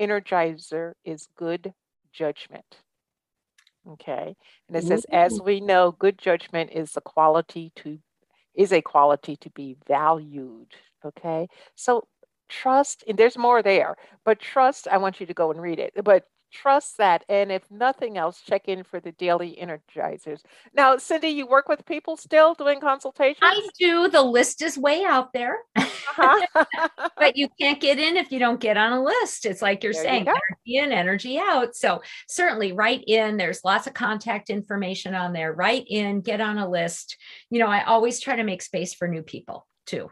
energizer 0.00 0.92
is 1.04 1.28
good 1.36 1.72
judgment 2.12 2.78
okay? 3.92 4.36
And 4.68 4.76
it 4.76 4.84
says 4.84 5.06
as 5.10 5.40
we 5.40 5.60
know 5.60 5.92
good 5.92 6.18
judgment 6.18 6.70
is 6.72 6.96
a 6.96 7.00
quality 7.00 7.72
to 7.76 7.98
is 8.54 8.72
a 8.72 8.82
quality 8.82 9.36
to 9.36 9.50
be 9.50 9.76
valued 9.86 10.74
okay? 11.04 11.48
So 11.76 12.06
trust 12.48 13.04
and 13.06 13.18
there's 13.18 13.38
more 13.38 13.62
there 13.62 13.96
but 14.24 14.40
trust 14.40 14.88
i 14.88 14.96
want 14.96 15.20
you 15.20 15.26
to 15.26 15.34
go 15.34 15.50
and 15.50 15.60
read 15.60 15.78
it 15.78 15.92
but 16.04 16.24
trust 16.52 16.96
that 16.98 17.24
and 17.28 17.52
if 17.52 17.62
nothing 17.70 18.16
else 18.16 18.40
check 18.40 18.68
in 18.68 18.82
for 18.82 19.00
the 19.00 19.12
daily 19.12 19.58
energizers. 19.60 20.40
Now 20.74 20.96
cyndi 20.96 21.34
you 21.34 21.46
work 21.46 21.68
with 21.68 21.84
people 21.84 22.16
still 22.16 22.54
doing 22.54 22.80
consultations? 22.80 23.38
i 23.42 23.68
do. 23.78 24.08
The 24.08 24.22
list 24.22 24.62
is 24.62 24.78
way 24.78 25.04
out 25.04 25.32
there. 25.32 25.58
Uh-huh. 25.76 26.66
but 27.16 27.36
you 27.36 27.48
can't 27.60 27.80
get 27.80 27.98
in 27.98 28.16
if 28.16 28.32
you 28.32 28.38
don't 28.38 28.60
get 28.60 28.76
on 28.76 28.92
a 28.92 29.02
list 29.02 29.46
it's 29.46 29.62
like 29.62 29.82
you're 29.82 29.92
there 29.92 30.02
saying 30.02 30.26
you 30.26 30.32
energy 30.32 30.86
in 30.86 30.92
energy 30.92 31.38
out. 31.38 31.74
So 31.74 32.02
certainly 32.28 32.72
write 32.72 33.04
in 33.06 33.36
there's 33.36 33.64
lots 33.64 33.86
of 33.86 33.94
contact 33.94 34.50
information 34.50 35.14
on 35.14 35.32
there 35.32 35.52
write 35.52 35.84
in 35.88 36.20
get 36.20 36.40
on 36.40 36.58
a 36.58 36.68
list. 36.68 37.16
You 37.50 37.58
know 37.58 37.68
i 37.68 37.84
always 37.84 38.20
try 38.20 38.36
to 38.36 38.44
make 38.44 38.62
space 38.62 38.94
for 38.94 39.08
new 39.08 39.22
people 39.22 39.66
too 39.86 40.10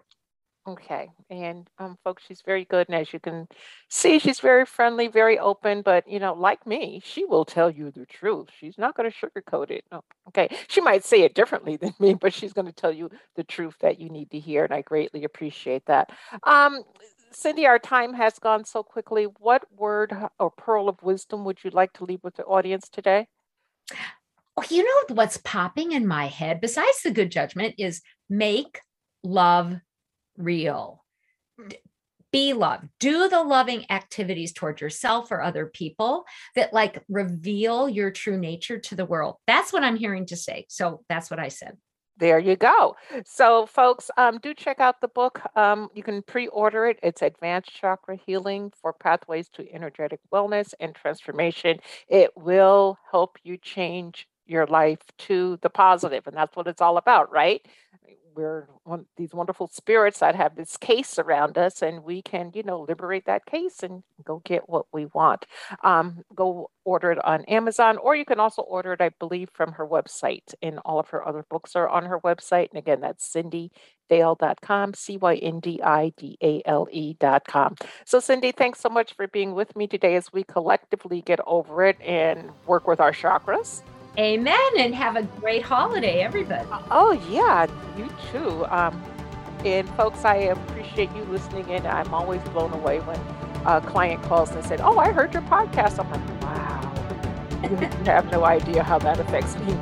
Okay. 0.69 1.11
And 1.31 1.71
um, 1.79 1.97
folks, 2.03 2.25
she's 2.27 2.43
very 2.45 2.65
good. 2.65 2.89
And 2.89 2.97
as 2.97 3.13
you 3.13 3.21
can 3.21 3.47
see, 3.89 4.19
she's 4.19 4.41
very 4.41 4.67
friendly, 4.67 5.07
very 5.07 5.39
open. 5.39 5.83
But, 5.83 6.09
you 6.09 6.19
know, 6.19 6.35
like 6.35 6.67
me, 6.67 7.01
she 7.05 7.25
will 7.25 7.45
tell 7.45 7.71
you 7.71 7.93
the 7.93 8.05
truth. 8.07 8.49
She's 8.59 8.77
not 8.77 8.97
going 8.97 9.09
to 9.09 9.17
sugarcoat 9.17 9.71
it. 9.71 9.85
No. 9.93 10.03
Okay. 10.29 10.49
She 10.67 10.81
might 10.81 11.05
say 11.05 11.23
it 11.23 11.35
differently 11.35 11.77
than 11.77 11.95
me, 12.01 12.15
but 12.15 12.35
she's 12.35 12.53
going 12.53 12.67
to 12.67 12.73
tell 12.73 12.93
you 12.93 13.11
the 13.37 13.45
truth 13.45 13.77
that 13.81 14.01
you 14.01 14.09
need 14.09 14.31
to 14.33 14.41
hear. 14.41 14.65
And 14.65 14.75
I 14.75 14.83
greatly 14.83 15.23
appreciate 15.23 15.87
that. 15.87 16.11
Um, 16.43 16.83
Cyndi, 17.33 17.65
our 17.67 17.79
time 17.79 18.15
has 18.15 18.39
gone 18.41 18.65
so 18.65 18.83
quickly. 18.83 19.25
What 19.39 19.65
word 19.77 20.17
or 20.41 20.51
pearl 20.51 20.89
of 20.89 21.01
wisdom 21.03 21.45
would 21.45 21.63
you 21.63 21.71
like 21.71 21.93
to 21.95 22.05
leave 22.05 22.25
with 22.25 22.35
the 22.35 22.45
audience 22.45 22.89
today? 22.89 23.29
Oh, 24.57 24.65
you 24.69 24.83
know 24.83 25.15
what's 25.15 25.37
popping 25.37 25.93
in 25.93 26.07
my 26.07 26.27
head, 26.27 26.61
besides 26.61 27.03
the 27.05 27.11
good 27.13 27.31
judgment, 27.31 27.75
is 27.79 28.01
make 28.29 28.81
love 29.23 29.77
real. 30.37 31.05
Be 32.33 32.53
love. 32.53 32.83
Do 33.01 33.29
the 33.29 33.43
loving 33.43 33.91
activities 33.91 34.53
toward 34.53 34.81
yourself 34.81 35.31
or 35.31 35.41
other 35.41 35.67
people 35.67 36.25
that 36.55 36.73
like 36.73 37.03
reveal 37.09 37.89
your 37.89 38.11
true 38.11 38.39
nature 38.39 38.79
to 38.79 38.95
the 38.95 39.07
world. 39.07 39.37
That's 39.47 39.73
what 39.73 39.85
I'm 39.85 39.97
hearing 39.97 40.27
to 40.27 40.37
say. 40.37 40.67
So 40.69 41.03
that's 41.09 41.31
what 41.31 41.41
I 41.41 41.49
said. 41.49 41.77
There 42.19 42.39
you 42.39 42.57
go. 42.57 42.97
So, 43.27 43.67
folks, 43.67 44.11
um, 44.17 44.39
do 44.39 44.55
check 44.55 44.81
out 44.81 45.03
the 45.03 45.09
book. 45.09 45.43
Um, 45.55 45.91
you 45.95 46.03
can 46.03 46.23
pre 46.23 46.47
order 46.49 46.87
it. 46.87 46.99
It's 47.03 47.21
Advanced 47.21 47.75
Chakra 47.75 48.17
Healing 48.27 48.73
Four 48.81 48.95
Pathways 48.95 49.51
to 49.51 49.71
Energetic 49.71 50.21
Wellness 50.33 50.73
and 50.81 50.95
Transformation. 50.95 51.79
It 52.09 52.31
will 52.35 52.99
help 53.11 53.37
you 53.45 53.59
change 53.59 54.27
your 54.47 54.67
life 54.67 55.01
to 55.19 55.59
the 55.61 55.69
positive, 55.69 56.27
and 56.27 56.37
that's 56.37 56.57
what 56.57 56.69
it's 56.69 56.81
all 56.81 56.97
about, 56.97 57.31
right? 57.31 57.67
We're 58.37 58.69
these 59.17 59.33
wonderful 59.33 59.69
spirits 59.69 60.19
that 60.19 60.35
have 60.35 60.57
this 60.57 60.77
case 60.77 61.19
around 61.19 61.57
us, 61.57 61.83
and 61.83 62.05
we 62.05 62.21
can, 62.21 62.53
you 62.55 62.63
know, 62.63 62.83
liberate 62.87 63.25
that 63.27 63.47
case 63.47 63.83
and 63.83 64.03
go 64.25 64.43
get 64.45 64.69
what 64.69 64.87
we 64.93 65.07
want. 65.07 65.47
Um, 65.83 66.23
go 66.35 66.71
order 66.85 67.13
it 67.13 67.25
on 67.25 67.45
Amazon, 67.47 67.97
or 67.97 68.15
you 68.15 68.25
can 68.25 68.39
also 68.39 68.63
order 68.63 68.93
it, 68.93 69.01
I 69.01 69.11
believe, 69.19 69.49
from 69.53 69.73
her 69.73 69.87
website. 69.87 70.55
And 70.63 70.79
all 70.85 71.01
of 71.01 71.09
her 71.09 71.27
other 71.27 71.45
books 71.49 71.75
are 71.75 71.89
on 71.89 72.05
her 72.05 72.21
website. 72.21 72.69
And 72.71 72.79
again, 72.79 73.01
that's 73.01 73.27
cyndidale.com, 73.35 74.95
C 74.95 75.17
Y 75.17 75.35
N 75.37 75.61
D 75.61 75.81
I 75.83 76.13
D 76.17 76.37
A 76.43 76.63
L 76.67 76.87
E.com. 76.93 77.77
So, 78.05 78.19
Cyndi, 78.19 78.55
thanks 78.55 78.81
so 78.81 78.89
much 78.89 79.15
for 79.15 79.27
being 79.29 79.55
with 79.55 79.75
me 79.75 79.87
today 79.87 80.15
as 80.17 80.33
we 80.33 80.45
collectively 80.45 81.23
get 81.23 81.41
over 81.47 81.85
it 81.85 82.01
and 82.03 82.51
work 82.67 82.87
with 82.87 83.01
our 83.01 83.13
chakras. 83.13 83.83
Amen. 84.19 84.57
And 84.79 84.95
have 84.95 85.17
a 85.17 85.23
great 85.23 85.63
holiday, 85.63 86.21
everybody. 86.21 86.67
Oh, 86.91 87.13
yeah. 87.31 87.67
You 87.99 88.09
too. 88.33 88.65
Um, 88.67 89.03
and 89.65 89.89
folks, 89.91 90.25
I 90.25 90.37
appreciate 90.37 91.15
you 91.15 91.25
listening 91.25 91.69
in. 91.69 91.87
I'm 91.87 92.13
always 92.15 92.41
blown 92.51 92.73
away 92.73 93.01
when 93.01 93.19
a 93.67 93.81
client 93.81 94.23
calls 94.23 94.51
and 94.53 94.65
said, 94.65 94.81
Oh, 94.81 94.99
I 94.99 95.13
heard 95.13 95.35
your 95.35 95.43
podcast. 95.43 95.99
I'm 95.99 96.11
like, 96.11 96.43
wow. 96.43 96.93
you 97.63 98.05
have 98.05 98.31
no 98.31 98.45
idea 98.45 98.83
how 98.83 98.99
that 99.01 99.19
affects 99.19 99.57
me. 99.59 99.77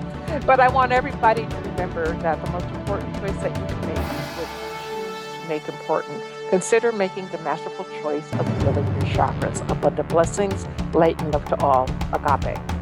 But 0.46 0.58
I 0.58 0.68
want 0.68 0.90
everybody 0.90 1.46
to 1.46 1.56
remember 1.56 2.06
that 2.22 2.44
the 2.44 2.50
most 2.50 2.66
important 2.66 3.14
choice 3.16 3.36
that 3.36 3.56
you 3.56 3.66
can 3.66 3.80
make 3.86 3.98
is 3.98 4.30
what 4.36 4.48
you 4.48 5.12
choose 5.12 5.42
to 5.42 5.48
make 5.48 5.68
important. 5.68 6.22
Consider 6.50 6.92
making 6.92 7.28
the 7.28 7.38
masterful 7.38 7.84
choice 8.02 8.32
of 8.32 8.46
healing 8.58 8.86
your 8.86 9.14
chakras. 9.14 9.60
Abundant 9.70 10.08
blessings, 10.08 10.66
light 10.92 11.20
and 11.22 11.32
love 11.32 11.44
to 11.46 11.60
all. 11.60 11.88
Agape. 12.12 12.73